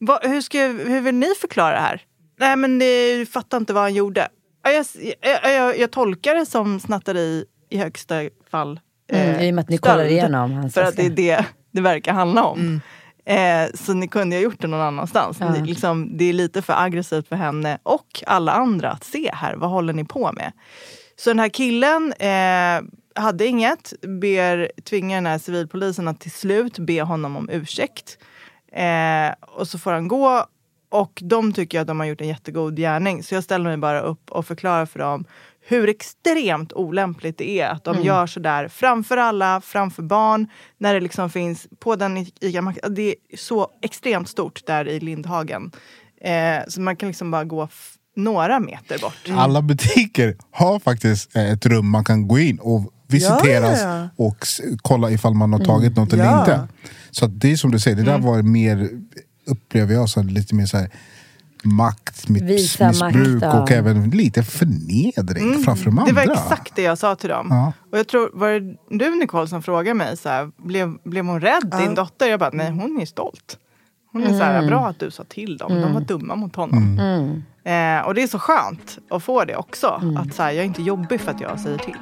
Va, 0.00 0.18
hur, 0.22 0.40
ska, 0.40 0.58
hur 0.58 1.00
vill 1.00 1.14
ni 1.14 1.26
förklara 1.40 1.74
det 1.74 1.80
här? 1.80 2.02
Nej 2.38 2.56
men 2.56 2.80
jag 2.80 3.28
fattar 3.28 3.56
inte 3.56 3.72
vad 3.72 3.82
han 3.82 3.94
gjorde. 3.94 4.28
Ja, 4.64 4.70
Jag, 4.70 4.86
jag, 5.20 5.54
jag, 5.54 5.78
jag 5.78 5.90
tolkar 5.90 6.34
det 6.34 6.46
som 6.46 6.80
snatteri 6.80 7.44
i 7.70 7.78
högsta 7.78 8.14
fall. 8.50 8.80
Mm, 9.12 9.40
I 9.40 9.50
och 9.50 9.54
med 9.54 9.62
att 9.62 9.68
ni 9.68 9.78
kollar 9.78 10.04
igenom 10.04 10.52
hans 10.52 10.74
För 10.74 10.82
att 10.82 10.96
det 10.96 11.06
är 11.06 11.10
det 11.10 11.44
det 11.72 11.80
verkar 11.80 12.12
handla 12.12 12.44
om. 12.44 12.80
Eh, 13.26 13.66
så 13.74 13.94
ni 13.94 14.08
kunde 14.08 14.36
ha 14.36 14.40
gjort 14.40 14.60
det 14.60 14.66
någon 14.66 14.80
annanstans. 14.80 15.36
Ja. 15.40 15.52
Ni, 15.52 15.66
liksom, 15.66 16.16
det 16.16 16.24
är 16.24 16.32
lite 16.32 16.62
för 16.62 16.72
aggressivt 16.82 17.28
för 17.28 17.36
henne 17.36 17.78
och 17.82 18.22
alla 18.26 18.52
andra 18.52 18.90
att 18.90 19.04
se 19.04 19.30
här. 19.34 19.54
Vad 19.54 19.70
håller 19.70 19.92
ni 19.92 20.04
på 20.04 20.32
med? 20.32 20.52
Så 21.16 21.30
den 21.30 21.38
här 21.38 21.48
killen 21.48 22.12
eh, 22.12 22.90
hade 23.16 23.46
inget, 23.46 23.92
ber, 24.20 24.70
tvingar 24.84 25.16
den 25.16 25.26
här 25.26 25.38
civilpolisen 25.38 26.08
att 26.08 26.20
till 26.20 26.30
slut 26.30 26.78
be 26.78 27.02
honom 27.02 27.36
om 27.36 27.48
ursäkt. 27.52 28.18
Eh, 28.72 29.34
och 29.40 29.68
så 29.68 29.78
får 29.78 29.92
han 29.92 30.08
gå. 30.08 30.46
Och 30.88 31.22
de 31.24 31.52
tycker 31.52 31.80
att 31.80 31.86
de 31.86 32.00
har 32.00 32.06
gjort 32.06 32.20
en 32.20 32.28
jättegod 32.28 32.76
gärning. 32.76 33.22
Så 33.22 33.34
jag 33.34 33.44
ställer 33.44 33.64
mig 33.64 33.76
bara 33.76 34.00
upp 34.00 34.30
och 34.30 34.46
förklarar 34.46 34.86
för 34.86 34.98
dem 34.98 35.24
hur 35.68 35.88
extremt 35.88 36.72
olämpligt 36.72 37.38
det 37.38 37.60
är 37.60 37.68
att 37.68 37.84
de 37.84 38.02
gör 38.02 38.26
sådär 38.26 38.68
framför 38.68 39.16
alla, 39.16 39.60
framför 39.60 40.02
barn. 40.02 40.48
När 40.78 40.94
det 40.94 41.00
liksom 41.00 41.30
finns 41.30 41.66
på 41.78 41.96
den 41.96 42.16
ICA 42.16 42.60
Maxi- 42.60 42.88
Det 42.88 43.02
är 43.08 43.36
så 43.36 43.70
extremt 43.82 44.28
stort 44.28 44.66
där 44.66 44.88
i 44.88 45.00
Lindhagen. 45.00 45.72
Eh, 46.20 46.58
så 46.68 46.80
man 46.80 46.96
kan 46.96 47.06
liksom 47.08 47.30
bara 47.30 47.44
gå 47.44 47.68
några 48.16 48.60
meter 48.60 48.98
bort. 48.98 49.18
Alla 49.36 49.62
butiker 49.62 50.36
har 50.50 50.78
faktiskt 50.78 51.36
eh, 51.36 51.50
ett 51.52 51.66
rum 51.66 51.90
man 51.90 52.04
kan 52.04 52.28
gå 52.28 52.38
in 52.38 52.58
och 52.58 52.92
visiteras 53.06 53.80
Ja, 53.82 53.88
ja, 53.96 54.08
ja. 54.16 54.24
och 54.26 54.46
kolla 54.82 55.10
ifall 55.10 55.34
man 55.34 55.52
har 55.52 55.60
tagit 55.60 55.96
något 55.96 56.12
eller 56.12 56.24
Ja. 56.24 56.40
inte. 56.40 56.68
Så 57.10 57.26
det 57.26 57.52
är 57.52 57.56
som 57.56 57.70
du 57.70 57.78
säger, 57.78 57.96
det 57.96 58.02
där 58.02 58.18
var 58.18 58.42
mer, 58.42 58.88
upplever 59.46 59.94
jag, 59.94 60.08
som 60.08 60.26
lite 60.28 60.54
mer 60.54 60.66
så 60.66 60.76
här 60.78 60.90
maktmissbruk 61.62 63.00
makt, 63.00 63.42
ja. 63.42 63.62
och 63.62 63.70
även 63.70 64.10
lite 64.10 64.42
förnedring 64.42 65.62
framför 65.64 65.84
de 65.84 65.94
Det 65.94 66.00
andra. 66.02 66.12
var 66.14 66.32
exakt 66.32 66.76
det 66.76 66.82
jag 66.82 66.98
sa 66.98 67.14
till 67.14 67.28
dem. 67.28 67.46
Ja. 67.50 67.72
Och 67.92 67.98
jag 67.98 68.08
tror, 68.08 68.30
var 68.34 68.48
det 68.48 68.76
du 68.90 69.14
Nicole 69.18 69.48
som 69.48 69.62
frågade 69.62 69.94
mig, 69.94 70.16
så 70.16 70.28
här, 70.28 70.50
blev, 70.56 70.94
blev 71.04 71.24
hon 71.26 71.40
rädd 71.40 71.74
din 71.80 71.94
dotter? 71.94 72.26
Jag 72.26 72.40
bara, 72.40 72.50
nej 72.52 72.70
hon 72.70 72.98
är 73.00 73.06
stolt. 73.06 73.58
Hon 74.12 74.22
är 74.22 74.28
så 74.38 74.44
här, 74.44 74.66
bra 74.66 74.88
att 74.88 75.00
du 75.00 75.10
sa 75.10 75.24
till 75.24 75.56
dem. 75.56 75.80
De 75.80 75.92
var 75.94 76.00
dumma 76.00 76.34
mot 76.34 76.56
honom. 76.56 76.98
Eh, 77.64 78.00
och 78.06 78.14
det 78.14 78.22
är 78.22 78.26
så 78.26 78.38
skönt 78.38 78.98
att 79.10 79.22
få 79.22 79.44
det 79.44 79.56
också. 79.56 79.86
Att 80.18 80.34
så 80.34 80.42
här, 80.42 80.50
jag 80.50 80.60
är 80.62 80.64
inte 80.66 80.82
jobbig 80.82 81.20
för 81.20 81.30
att 81.30 81.40
jag 81.40 81.60
säger 81.60 81.78
till. 81.78 81.94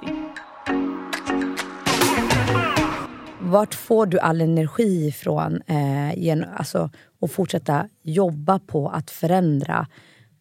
Vart 3.54 3.74
får 3.74 4.06
du 4.06 4.18
all 4.18 4.40
energi 4.40 5.06
ifrån 5.06 5.62
eh, 5.66 6.18
genom, 6.18 6.50
alltså, 6.56 6.90
att 7.20 7.32
fortsätta 7.32 7.88
jobba 8.02 8.58
på 8.58 8.88
att 8.88 9.10
förändra 9.10 9.86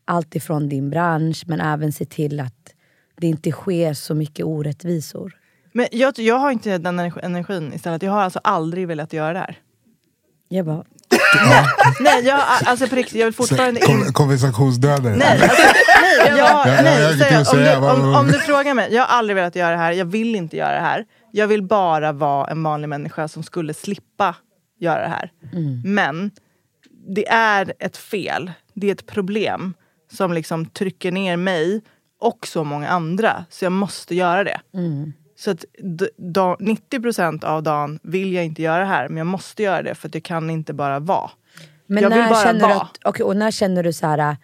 allt 0.06 0.36
ifrån 0.36 0.70
din 0.70 0.90
bransch 0.90 1.44
men 1.48 1.62
även 1.62 1.92
se 1.92 2.06
till 2.06 2.40
att 2.40 2.76
det 3.18 3.28
inte 3.28 3.52
sker 3.52 3.94
så 3.94 4.16
mycket 4.16 4.46
orättvisor? 4.46 5.38
Men 5.72 5.88
jag, 5.92 6.20
jag 6.20 6.36
har 6.36 6.52
inte 6.52 6.78
den 6.78 7.00
energin 7.00 7.74
istället. 7.74 8.04
Jag 8.04 8.12
har 8.12 8.22
alltså 8.22 8.40
aldrig 8.44 8.88
velat 8.88 9.14
göra 9.14 9.34
det 9.34 9.40
här. 9.40 9.58
Jag 10.56 10.66
bara, 10.66 10.84
Ja. 11.50 11.66
Nej, 12.00 12.24
jag, 12.26 12.42
alltså 12.66 12.88
på 12.88 12.96
riktigt, 12.96 13.20
jag 13.20 13.26
vill 13.26 13.34
fortfarande 13.34 13.80
in... 13.80 13.86
Kon- 13.86 14.14
Konversationsdödare. 14.14 15.16
Nej, 15.16 15.42
alltså, 15.42 15.62
nej, 16.02 16.38
jag, 16.38 16.66
nej 16.84 17.46
om, 17.52 17.58
du, 17.58 17.80
vad- 17.82 18.00
om, 18.00 18.16
om 18.16 18.28
du 18.28 18.40
frågar 18.40 18.74
mig, 18.74 18.94
jag 18.94 19.02
har 19.06 19.18
aldrig 19.18 19.36
velat 19.36 19.56
göra 19.56 19.72
det 19.72 19.78
här, 19.78 19.92
jag 19.92 20.06
vill 20.06 20.36
inte 20.36 20.58
göra 20.58 20.74
det 20.74 20.82
här. 20.82 21.06
Jag 21.32 21.48
vill 21.48 21.64
bara 21.64 22.12
vara 22.12 22.48
en 22.52 22.64
vanlig 22.64 22.90
människa 22.90 23.28
som 23.28 23.44
skulle 23.44 23.74
slippa 23.74 24.36
göra 24.80 25.02
det 25.02 25.08
här. 25.10 25.32
Men 25.86 26.32
det 27.16 27.28
är 27.30 27.74
ett 27.80 27.98
fel, 27.98 28.52
det 28.74 28.88
är 28.88 28.92
ett 28.92 29.06
problem 29.06 29.74
som 30.12 30.34
liksom 30.34 30.66
trycker 30.66 31.12
ner 31.12 31.38
mig 31.38 31.82
och 32.22 32.48
så 32.48 32.64
många 32.64 32.88
andra. 32.90 33.46
Så 33.50 33.66
jag 33.66 33.72
måste 33.72 34.16
göra 34.16 34.44
det. 34.44 34.60
Så 35.44 35.52
att 35.52 35.66
d- 35.84 36.10
da, 36.18 36.56
90% 36.60 37.44
av 37.46 37.64
dagen 37.64 38.00
vill 38.04 38.34
jag 38.34 38.46
inte 38.46 38.62
göra 38.62 38.80
det 38.80 38.86
här, 38.86 39.08
men 39.10 39.18
jag 39.18 39.28
måste 39.28 39.64
göra 39.64 39.82
det 39.82 39.96
för 39.96 40.08
att 40.08 40.14
jag 40.16 40.24
kan 40.24 40.50
inte 40.50 40.74
bara 40.74 41.00
vara. 41.00 41.32
Men 41.88 42.04
Jag 42.04 42.10
vill 42.10 42.20
när 42.20 42.30
bara 42.30 42.44
känner 42.44 42.60
vara. 42.68 42.74
du 42.94 43.10
okej, 43.10 43.24
och 43.24 43.38
när 43.38 43.52
känner 43.52 43.84
du 43.84 43.94
så 43.94 44.08
här, 44.08 44.38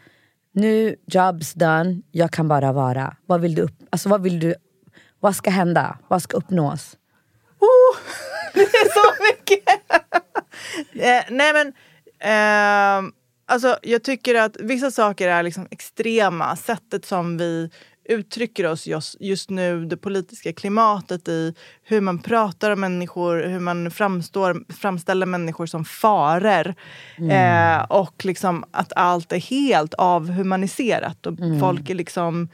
nu 0.52 0.96
jobs 1.06 1.54
done, 1.54 2.02
jag 2.12 2.32
kan 2.32 2.48
bara 2.48 2.72
vara. 2.72 3.16
Vad 3.26 3.42
vill 3.42 3.56
du, 3.56 3.62
upp, 3.62 3.76
alltså 3.90 4.10
vad 4.10 4.22
vill 4.22 4.40
du, 4.40 4.56
vad 5.20 5.36
ska 5.36 5.50
hända? 5.50 5.98
Vad 6.08 6.22
ska 6.24 6.38
uppnås? 6.38 6.98
Det 8.54 8.62
är 8.62 8.90
så 8.94 9.24
mycket! 9.24 9.64
eh, 11.06 11.36
nej 11.36 11.54
men, 11.54 11.74
ehm, 12.20 13.12
alltså 13.48 13.78
jag 13.82 14.04
tycker 14.04 14.36
att 14.36 14.58
vissa 14.60 14.92
saker 14.92 15.28
är 15.30 15.44
liksom 15.44 15.68
extrema. 15.72 16.56
Sättet 16.56 17.06
som 17.06 17.38
vi 17.38 17.70
uttrycker 18.10 18.66
oss 18.66 18.88
just, 18.88 19.16
just 19.20 19.50
nu, 19.50 19.86
det 19.86 19.98
politiska 19.98 20.54
klimatet 20.54 21.28
i 21.28 21.54
hur 21.84 22.02
man 22.02 22.20
pratar 22.20 22.72
om 22.72 22.80
människor, 22.80 23.44
hur 23.48 23.60
man 23.60 23.92
framstår, 23.92 24.74
framställer 24.74 25.26
människor 25.26 25.66
som 25.66 25.86
faror. 25.86 26.76
Eh, 27.32 27.82
och 27.82 28.26
liksom 28.26 28.66
att 28.72 28.94
allt 28.96 29.32
är 29.32 29.40
helt 29.40 29.94
avhumaniserat 29.94 31.26
och 31.26 31.38
folk 31.60 31.90
är 31.90 31.96
liksom 31.96 32.50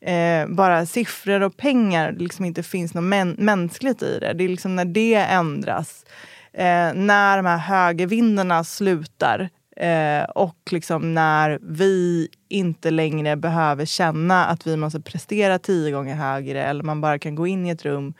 eh, 0.00 0.46
bara 0.48 0.86
siffror 0.86 1.40
och 1.40 1.56
pengar, 1.56 2.12
det 2.12 2.24
liksom 2.24 2.44
inte 2.44 2.62
finns 2.62 2.94
något 2.94 3.04
män- 3.04 3.36
mänskligt 3.38 4.02
i 4.02 4.18
det. 4.18 4.32
Det 4.32 4.44
är 4.44 4.48
liksom 4.48 4.76
när 4.76 4.84
det 4.84 5.14
ändras, 5.14 6.04
eh, 6.52 6.94
när 6.94 7.36
de 7.36 7.46
här 7.46 7.58
högervindarna 7.58 8.64
slutar 8.64 9.48
eh, 9.80 10.22
och 10.22 10.58
liksom 10.70 11.14
när 11.14 11.58
vi 11.62 12.28
inte 12.48 12.90
längre 12.90 13.36
behöver 13.36 13.84
känna 13.84 14.46
att 14.46 14.66
vi 14.66 14.76
måste 14.76 15.00
prestera 15.00 15.58
tio 15.58 15.90
gånger 15.90 16.14
högre 16.14 16.64
eller 16.64 16.84
man 16.84 17.00
bara 17.00 17.18
kan 17.18 17.34
gå 17.34 17.46
in 17.46 17.66
i 17.66 17.70
ett 17.70 17.84
rum 17.84 18.14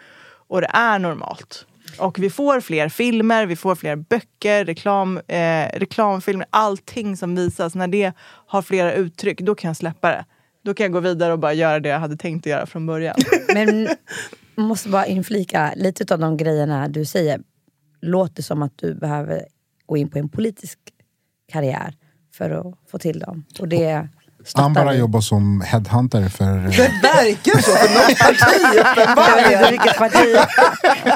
och 0.48 0.60
det 0.60 0.70
är 0.72 0.98
normalt. 0.98 1.66
Och 1.98 2.18
vi 2.18 2.30
får 2.30 2.60
fler 2.60 2.88
filmer, 2.88 3.46
vi 3.46 3.56
får 3.56 3.74
fler 3.74 3.96
böcker, 3.96 4.64
reklam, 4.64 5.20
eh, 5.26 5.78
reklamfilmer, 5.78 6.46
allting 6.50 7.16
som 7.16 7.34
visas. 7.34 7.74
När 7.74 7.88
det 7.88 8.12
har 8.46 8.62
flera 8.62 8.92
uttryck, 8.92 9.40
då 9.40 9.54
kan 9.54 9.68
jag 9.68 9.76
släppa 9.76 10.08
det. 10.10 10.24
Då 10.64 10.74
kan 10.74 10.84
jag 10.84 10.92
gå 10.92 11.00
vidare 11.00 11.32
och 11.32 11.38
bara 11.38 11.52
göra 11.52 11.80
det 11.80 11.88
jag 11.88 11.98
hade 11.98 12.16
tänkt 12.16 12.42
att 12.42 12.50
göra 12.50 12.66
från 12.66 12.86
början. 12.86 13.16
Men 13.54 13.88
jag 14.54 14.64
måste 14.64 14.88
bara 14.88 15.06
inflika, 15.06 15.72
lite 15.76 16.14
av 16.14 16.20
de 16.20 16.36
grejerna 16.36 16.88
du 16.88 17.04
säger 17.04 17.40
låter 18.02 18.42
som 18.42 18.62
att 18.62 18.78
du 18.78 18.94
behöver 18.94 19.44
gå 19.86 19.96
in 19.96 20.08
på 20.08 20.18
en 20.18 20.28
politisk 20.28 20.78
karriär 21.50 21.94
för 22.34 22.50
att 22.50 22.74
få 22.90 22.98
till 22.98 23.18
dem. 23.18 23.44
Och 23.58 23.68
det 23.68 24.08
Han 24.54 24.72
bara 24.72 24.92
vi. 24.92 24.98
jobbar 24.98 25.20
som 25.20 25.60
headhunter 25.60 26.28
för... 26.28 26.56
eh, 26.58 26.64
Det 26.64 26.92
verkar 27.02 27.62
så 27.62 27.70
för 27.70 27.94
något 27.94 28.18
parti 28.18 28.60
Jag 28.76 28.84
vet 28.84 28.88
inte 28.88 29.02
uppenbarligen. 29.02 29.70
vilket 29.70 29.96
parti, 29.98 30.36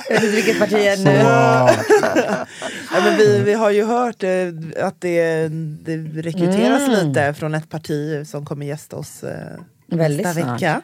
jag 0.09 0.21
vet 0.21 0.35
vilket 0.35 0.59
parti 0.59 0.73
är 0.75 0.97
nu. 1.05 1.11
Ja, 2.93 3.01
men 3.05 3.17
vi, 3.17 3.39
vi 3.43 3.55
har 3.55 3.71
ju 3.71 3.85
hört 3.85 4.23
eh, 4.23 4.87
att 4.87 5.01
det, 5.01 5.49
det 5.85 5.97
rekryteras 6.23 6.83
Mm. 6.89 7.09
lite 7.09 7.35
från 7.35 7.55
ett 7.55 7.71
parti 7.71 8.27
som 8.27 8.47
kommer 8.47 8.67
gästa 8.67 8.97
oss 8.97 9.23
eh, 9.25 9.37
Väldigt 9.87 10.27
nästa 10.27 10.41
snart. 10.43 10.63
vecka. 10.63 10.83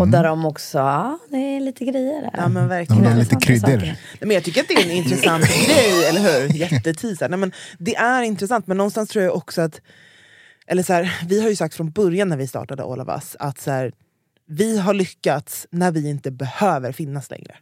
Och 0.00 0.08
där 0.08 0.24
de 0.24 0.46
också, 0.46 0.78
ja 0.78 1.18
det 1.30 1.36
är 1.36 1.60
lite 1.60 1.84
grejer 1.84 2.20
där. 2.22 2.30
Ja 2.36 2.48
men 2.48 2.68
verkligen. 2.68 3.02
det 3.02 3.08
är 3.08 3.16
lite 3.16 3.36
kryddor. 3.36 3.76
Nej, 3.76 3.96
men 4.20 4.30
jag 4.30 4.44
tycker 4.44 4.60
att 4.60 4.68
det 4.68 4.74
är 4.74 4.84
en 4.84 4.90
intressant 4.90 5.44
grej, 5.66 6.04
eller 6.08 6.20
hur? 6.20 6.54
Jätteteaser. 6.54 7.28
Nej, 7.28 7.38
men 7.38 7.52
Det 7.78 7.96
är 7.96 8.22
intressant, 8.22 8.66
men 8.66 8.76
någonstans 8.76 9.08
tror 9.10 9.24
jag 9.24 9.36
också 9.36 9.60
att... 9.62 9.80
Eller 10.66 10.82
så 10.82 10.92
här, 10.92 11.18
vi 11.28 11.42
har 11.42 11.48
ju 11.48 11.56
sagt 11.56 11.74
från 11.74 11.90
början 11.90 12.28
när 12.28 12.36
vi 12.36 12.46
startade 12.46 12.82
All 12.82 13.00
of 13.00 13.08
Us 13.08 13.36
att 13.38 13.60
så 13.60 13.70
här, 13.70 13.92
vi 14.48 14.78
har 14.78 14.94
lyckats 14.94 15.66
när 15.70 15.90
vi 15.92 16.10
inte 16.10 16.30
behöver 16.30 16.92
finnas 16.92 17.30
längre. 17.30 17.54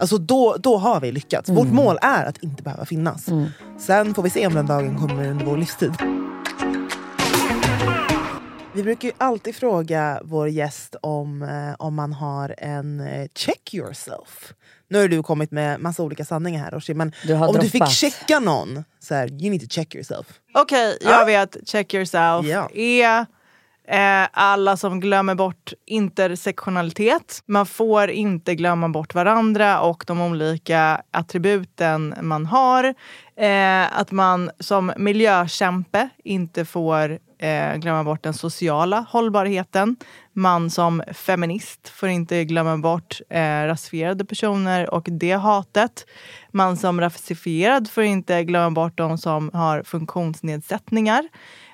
Alltså 0.00 0.18
då, 0.18 0.56
då 0.58 0.76
har 0.76 1.00
vi 1.00 1.12
lyckats. 1.12 1.50
Vårt 1.50 1.72
mål 1.72 1.98
är 2.02 2.24
att 2.24 2.42
inte 2.42 2.62
behöva 2.62 2.84
finnas. 2.84 3.26
Sen 3.78 4.14
får 4.14 4.22
vi 4.22 4.30
se 4.30 4.46
om 4.46 4.54
den 4.54 4.66
dagen 4.66 4.98
kommer 4.98 5.28
under 5.28 5.44
vår 5.44 5.56
livstid. 5.56 5.92
Vi 8.74 8.82
brukar 8.82 9.08
ju 9.08 9.14
alltid 9.18 9.56
fråga 9.56 10.20
vår 10.24 10.48
gäst 10.48 10.96
om, 11.02 11.42
eh, 11.42 11.74
om 11.78 11.94
man 11.94 12.12
har 12.12 12.54
en 12.58 13.00
eh, 13.00 13.26
check 13.34 13.74
yourself. 13.74 14.52
Nu 14.88 15.00
har 15.00 15.08
du 15.08 15.22
kommit 15.22 15.50
med 15.50 15.80
massa 15.80 16.02
olika 16.02 16.24
sanningar 16.24 16.64
här 16.64 16.70
Roshi, 16.70 16.94
men 16.94 17.12
Du 17.26 17.34
har 17.34 17.48
om 17.48 17.54
du 17.54 17.60
fick 17.60 17.72
droppat. 17.72 17.92
checka 17.92 18.38
någon, 18.40 18.84
så 19.00 19.14
här, 19.14 19.28
you 19.32 19.50
need 19.50 19.60
to 19.60 19.66
check 19.70 19.94
yourself. 19.94 20.26
Okej, 20.54 20.98
jag 21.00 21.26
vet. 21.26 21.56
Check 21.68 21.94
yourself. 21.94 22.46
Ja. 22.46 22.68
Är 22.74 23.26
eh, 23.88 24.28
alla 24.32 24.76
som 24.76 25.00
glömmer 25.00 25.34
bort 25.34 25.72
intersektionalitet. 25.86 27.42
Man 27.46 27.66
får 27.66 28.10
inte 28.10 28.54
glömma 28.54 28.88
bort 28.88 29.14
varandra 29.14 29.80
och 29.80 30.04
de 30.06 30.20
olika 30.20 31.02
attributen 31.10 32.14
man 32.22 32.46
har. 32.46 32.94
Eh, 33.36 33.98
att 33.98 34.10
man 34.10 34.50
som 34.60 34.92
miljökämpe 34.96 36.08
inte 36.24 36.64
får 36.64 37.18
eh, 37.44 37.76
glömma 37.76 38.04
bort 38.04 38.22
den 38.22 38.34
sociala 38.34 39.06
hållbarheten. 39.08 39.96
Man 40.32 40.70
som 40.70 41.02
feminist 41.12 41.88
får 41.88 42.08
inte 42.08 42.44
glömma 42.44 42.76
bort 42.76 43.20
eh, 43.30 43.66
rasifierade 43.66 44.24
personer 44.24 44.94
och 44.94 45.08
det 45.10 45.32
hatet. 45.32 46.06
Man 46.50 46.76
som 46.76 47.00
rasifierad 47.00 47.90
får 47.90 48.04
inte 48.04 48.44
glömma 48.44 48.70
bort 48.70 48.98
de 48.98 49.18
som 49.18 49.50
har 49.52 49.82
funktionsnedsättningar. 49.82 51.28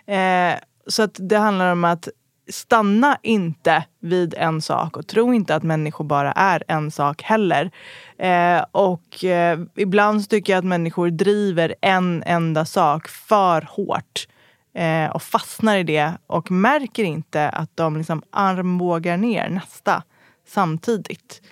Eh, 0.06 0.54
så 0.86 1.02
att 1.02 1.16
det 1.20 1.38
handlar 1.38 1.72
om 1.72 1.84
att 1.84 2.08
stanna 2.48 3.18
inte 3.22 3.84
vid 4.00 4.34
en 4.34 4.62
sak 4.62 4.96
och 4.96 5.06
tro 5.06 5.34
inte 5.34 5.54
att 5.54 5.62
människor 5.62 6.04
bara 6.04 6.32
är 6.32 6.64
en 6.68 6.90
sak 6.90 7.22
heller. 7.22 7.70
Eh, 8.18 8.64
och 8.72 9.24
eh, 9.24 9.60
ibland 9.76 10.22
så 10.22 10.28
tycker 10.28 10.52
jag 10.52 10.58
att 10.58 10.64
människor 10.64 11.10
driver 11.10 11.74
en 11.80 12.22
enda 12.26 12.64
sak 12.64 13.08
för 13.08 13.68
hårt 13.70 14.26
eh, 14.74 15.10
och 15.10 15.22
fastnar 15.22 15.76
i 15.76 15.82
det 15.82 16.12
och 16.26 16.50
märker 16.50 17.04
inte 17.04 17.48
att 17.48 17.76
de 17.76 17.96
liksom 17.96 18.22
armbågar 18.30 19.16
ner 19.16 19.48
nästa 19.48 20.02
samtidigt. 20.46 21.42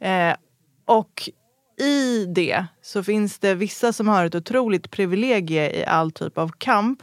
Eh, 0.00 0.34
och 0.84 1.28
i 1.78 2.24
det 2.24 2.66
så 2.82 3.02
finns 3.02 3.38
det 3.38 3.54
vissa 3.54 3.92
som 3.92 4.08
har 4.08 4.24
ett 4.24 4.34
otroligt 4.34 4.90
privilegie 4.90 5.80
i 5.80 5.84
all 5.84 6.12
typ 6.12 6.38
av 6.38 6.52
kamp. 6.58 7.02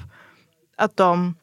Att, 0.78 0.98
de, 0.98 1.36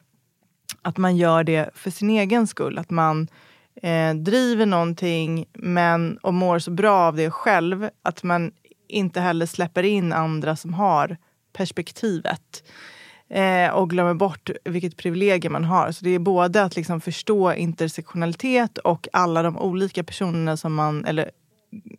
att 0.81 0.97
man 0.97 1.17
gör 1.17 1.43
det 1.43 1.69
för 1.75 1.91
sin 1.91 2.09
egen 2.09 2.47
skull. 2.47 2.77
Att 2.77 2.89
man 2.89 3.27
eh, 3.75 4.13
driver 4.13 4.65
någonting 4.65 5.45
men, 5.53 6.17
och 6.17 6.33
mår 6.33 6.59
så 6.59 6.71
bra 6.71 6.97
av 6.97 7.15
det 7.15 7.31
själv 7.31 7.89
att 8.01 8.23
man 8.23 8.51
inte 8.87 9.21
heller 9.21 9.45
släpper 9.45 9.83
in 9.83 10.13
andra 10.13 10.55
som 10.55 10.73
har 10.73 11.17
perspektivet. 11.53 12.63
Eh, 13.33 13.69
och 13.69 13.89
glömmer 13.89 14.13
bort 14.13 14.49
vilket 14.65 14.97
privilegium 14.97 15.53
man 15.53 15.63
har. 15.63 15.91
Så 15.91 16.05
det 16.05 16.09
är 16.09 16.19
både 16.19 16.63
att 16.63 16.75
liksom 16.75 17.01
förstå 17.01 17.53
intersektionalitet 17.53 18.77
och 18.77 19.07
alla 19.13 19.43
de 19.43 19.57
olika 19.57 20.03
personerna 20.03 20.57
som 20.57 20.73
man, 20.73 21.05
eller 21.05 21.31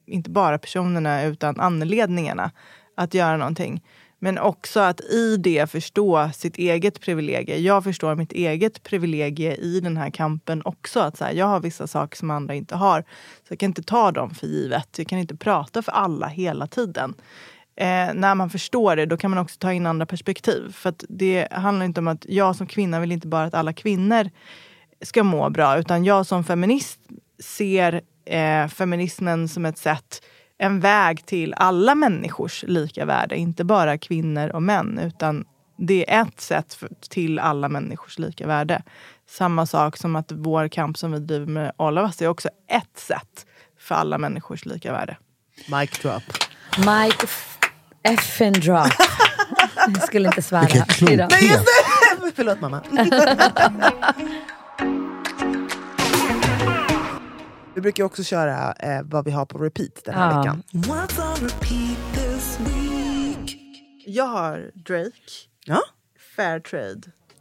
inte 0.07 0.31
bara 0.31 0.59
personerna 0.59 1.25
utan 1.25 1.61
anledningarna 1.61 2.51
att 2.97 3.15
göra 3.15 3.37
någonting. 3.37 3.83
Men 4.19 4.39
också 4.39 4.81
att 4.81 5.01
i 5.01 5.37
det 5.37 5.71
förstå 5.71 6.31
sitt 6.35 6.57
eget 6.57 7.01
privilegie. 7.01 7.57
Jag 7.59 7.85
förstår 7.85 8.15
mitt 8.15 8.33
eget 8.33 8.83
privilegie 8.83 9.55
i 9.55 9.81
den 9.81 9.97
här 9.97 10.11
kampen 10.11 10.63
också. 10.65 11.01
Att 11.01 11.17
så 11.17 11.25
här, 11.25 11.33
jag 11.33 11.47
har 11.47 11.61
vissa 11.61 11.87
saker 11.87 12.17
som 12.17 12.31
andra 12.31 12.55
inte 12.55 12.77
har. 12.77 13.01
Så 13.49 13.53
jag 13.53 13.59
kan 13.59 13.71
inte 13.71 13.83
ta 13.83 14.11
dem 14.11 14.35
för 14.35 14.47
givet. 14.47 14.89
Jag 14.99 15.07
kan 15.07 15.19
inte 15.19 15.37
prata 15.37 15.83
för 15.83 15.93
alla 15.93 16.27
hela 16.27 16.67
tiden. 16.67 17.15
Eh, 17.77 18.15
när 18.15 18.35
man 18.35 18.51
förstår 18.51 18.97
det, 18.97 19.07
då 19.07 19.17
kan 19.17 19.31
man 19.31 19.39
också 19.41 19.57
ta 19.59 19.73
in 19.73 19.87
andra 19.87 20.07
perspektiv. 20.07 20.73
För 20.73 20.89
att 20.89 21.05
det 21.09 21.49
handlar 21.53 21.87
inte 21.87 22.01
om 22.01 22.09
att 22.09 22.27
jag 22.29 22.57
som 22.57 22.67
kvinna 22.67 23.01
vill 23.01 23.13
inte 23.13 23.27
bara 23.29 23.45
att 23.45 23.55
alla 23.55 23.73
kvinnor 23.73 24.31
ska 25.01 25.23
må 25.23 25.51
bra. 25.51 25.79
Utan 25.79 26.05
jag 26.05 26.27
som 26.27 26.45
feminist 26.45 27.01
ser 27.43 28.01
eh, 28.25 28.69
feminismen 28.69 29.49
som 29.49 29.67
ett 29.67 29.79
sätt, 29.79 30.23
en 30.59 30.81
väg 30.81 31.27
till 31.27 31.55
alla 31.55 31.95
människors 31.95 32.65
lika 32.69 33.05
värde. 33.05 33.37
Inte 33.37 33.65
bara 33.65 33.99
kvinnor 33.99 34.49
och 34.49 34.63
män, 34.63 34.99
utan 34.99 35.45
det 35.79 36.11
är 36.13 36.23
ett 36.23 36.41
sätt 36.41 36.75
för, 36.75 36.89
till 37.09 37.39
alla 37.39 37.69
människors 37.69 38.19
lika 38.19 38.47
värde. 38.47 38.83
Samma 39.29 39.67
sak 39.67 39.97
som 39.97 40.17
att 40.17 40.33
vår 40.33 40.69
kamp 40.69 40.99
som 40.99 41.13
vi 41.13 41.19
driver 41.19 41.47
med 41.47 41.73
All 41.77 41.99
of 41.99 42.05
Us 42.05 42.23
är 42.23 42.29
också 42.29 42.49
ett 42.69 42.99
sätt 42.99 43.47
för 43.79 43.95
alla 43.95 44.19
människors 44.19 44.65
lika 44.67 44.93
värde. 44.93 45.17
Mic 45.69 45.99
drop. 46.03 46.23
Mike 46.79 47.25
f- 47.25 47.52
effing 48.03 48.53
drop. 48.53 48.89
Jag 49.95 50.03
skulle 50.03 50.29
inte 50.29 50.43
svära 50.43 50.61
Vilken 50.63 51.09
idag. 51.09 51.31
klokhet. 51.31 51.61
Förlåt 52.35 52.61
mamma. 52.61 52.83
vi 57.75 57.81
brukar 57.81 58.05
också 58.05 58.25
köra 58.25 58.73
eh, 58.73 59.03
vad 59.05 59.25
vi 59.25 59.31
har 59.31 59.47
på 59.47 59.59
repeat 59.59 60.05
den 60.05 60.15
här 60.15 60.31
Ja. 60.31 60.39
veckan. 60.39 60.63
Jag 64.07 64.27
har 64.27 64.71
Drake, 64.75 65.13
Ja. 65.65 65.81
Fair 66.37 66.61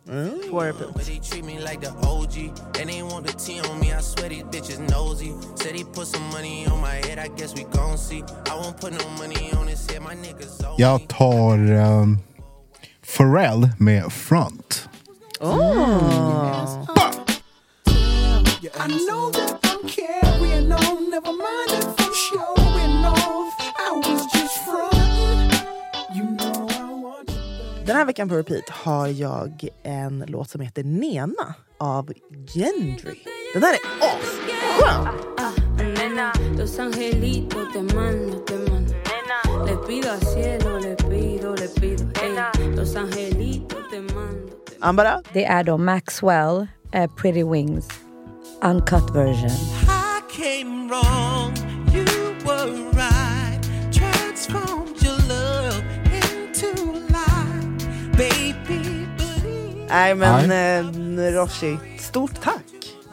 Trade, 0.05 0.49
på 0.51 0.59
repeat. 0.59 1.05
They 1.05 1.19
treat 1.19 1.45
me 1.45 1.59
like 1.59 1.79
the 1.81 1.91
OG, 2.07 2.35
and 2.79 2.89
they 2.89 3.03
want 3.03 3.27
the 3.27 3.33
T 3.33 3.61
on 3.69 3.79
me. 3.79 3.93
I 3.93 4.01
swear 4.01 4.29
these 4.29 4.43
bitches 4.43 4.79
nosy. 4.89 5.33
Said 5.55 5.75
he 5.75 5.83
put 5.83 6.07
some 6.07 6.23
money 6.31 6.67
on 6.67 6.81
my 6.81 6.95
head. 7.07 7.19
I 7.19 7.27
guess 7.27 7.53
we 7.55 7.63
gon' 7.63 7.97
see. 7.97 8.23
I 8.49 8.55
won't 8.55 8.79
put 8.81 8.93
no 8.93 9.09
money 9.17 9.51
on 9.53 9.67
his 9.67 9.91
head. 9.91 10.01
My 10.01 10.15
niggas 10.15 10.63
owe 10.65 10.71
me. 10.71 10.83
Jag 10.83 11.07
tar 11.07 11.71
um, 11.73 12.19
Pharrell 13.01 13.69
med 13.77 14.11
Front. 14.11 14.89
I 18.73 18.87
know 18.87 19.31
that 19.31 19.59
I'm 19.63 19.87
carrying 19.87 20.71
on. 20.71 21.09
Never 21.09 21.33
mind 21.33 22.00
Den 27.91 27.97
här 27.97 28.05
veckan 28.05 28.29
på 28.29 28.35
repeat 28.35 28.69
har 28.69 29.07
jag 29.07 29.67
en 29.83 30.23
låt 30.27 30.49
som 30.49 30.61
heter 30.61 30.83
Nena 30.83 31.55
av 31.77 32.13
Gendry. 32.47 33.15
Den 33.53 33.63
här 33.63 33.73
är 33.73 33.79
asskön! 33.99 35.07
Ambara? 44.79 45.21
Det 45.33 45.45
är 45.45 45.63
då 45.63 45.77
Maxwell, 45.77 46.67
eh, 46.93 47.11
Pretty 47.15 47.43
Wings, 47.43 47.87
uncut 48.63 49.15
version. 49.15 49.49
I 49.49 50.21
came 50.37 50.89
wrong. 50.89 51.55
You 51.93 52.05
were 52.45 52.91
right. 52.91 53.20
Nej 59.91 60.15
men 60.15 60.51
eh, 61.19 61.31
Roshi, 61.31 61.77
stort 61.99 62.41
tack! 62.41 62.63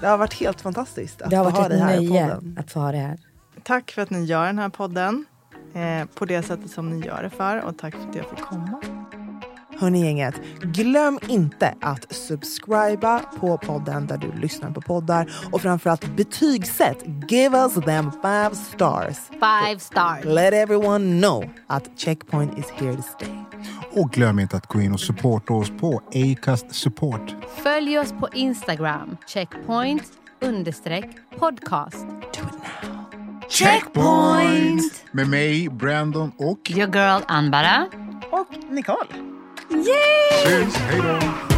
Det 0.00 0.06
har 0.06 0.18
varit 0.18 0.34
helt 0.34 0.60
fantastiskt 0.60 1.22
att 1.22 1.30
Det 1.30 1.36
har 1.36 1.44
få 1.44 1.50
varit 1.50 1.62
ha 1.62 1.68
dig 1.68 1.78
här 1.80 2.00
i 2.02 2.08
podden. 2.08 2.56
att 2.60 2.70
få 2.70 2.80
ha 2.80 2.92
det 2.92 2.98
här. 2.98 3.18
Tack 3.62 3.90
för 3.90 4.02
att 4.02 4.10
ni 4.10 4.24
gör 4.24 4.46
den 4.46 4.58
här 4.58 4.68
podden 4.68 5.24
eh, 5.74 6.06
på 6.14 6.24
det 6.24 6.42
sättet 6.42 6.70
som 6.70 6.90
ni 6.90 7.06
gör 7.06 7.22
det 7.22 7.30
för 7.30 7.60
och 7.64 7.78
tack 7.78 7.94
för 7.94 8.08
att 8.08 8.14
jag 8.14 8.24
fick 8.30 8.40
komma. 8.40 8.80
Hörni 9.80 10.04
gänget, 10.04 10.34
glöm 10.62 11.18
inte 11.28 11.74
att 11.80 12.14
subscriba 12.14 13.18
på 13.18 13.58
podden 13.58 14.06
där 14.06 14.16
du 14.16 14.32
lyssnar 14.32 14.70
på 14.70 14.80
poddar 14.80 15.30
och 15.52 15.60
framförallt 15.60 16.16
betygsätt. 16.16 16.98
Give 17.28 17.58
us 17.58 17.74
them 17.74 18.10
five 18.22 18.50
stars. 18.54 19.16
Five 19.30 19.78
stars. 19.78 20.24
Let 20.24 20.54
everyone 20.54 21.20
know 21.20 21.44
att 21.66 21.88
Checkpoint 21.96 22.58
is 22.58 22.66
here 22.70 22.96
to 22.96 23.02
stay. 23.02 23.47
Och 23.98 24.10
glöm 24.10 24.38
inte 24.38 24.56
att 24.56 24.66
gå 24.66 24.80
in 24.80 24.92
och 24.92 25.00
supporta 25.00 25.52
oss 25.52 25.70
på 25.80 26.02
Acast 26.14 26.74
Support. 26.74 27.34
Följ 27.62 27.98
oss 27.98 28.12
på 28.12 28.28
Instagram. 28.32 29.16
Checkpoint 29.26 30.02
understreck 30.40 31.08
podcast. 31.38 32.06
Checkpoint! 33.48 35.04
Med 35.12 35.28
mig, 35.28 35.68
Brandon 35.68 36.32
och... 36.36 36.70
Your 36.70 36.94
girl 36.94 37.22
Anbara. 37.28 37.86
Och 38.30 38.48
Nicole. 38.70 39.08
Syns. 40.44 40.76
Hej 40.76 41.00
då! 41.00 41.57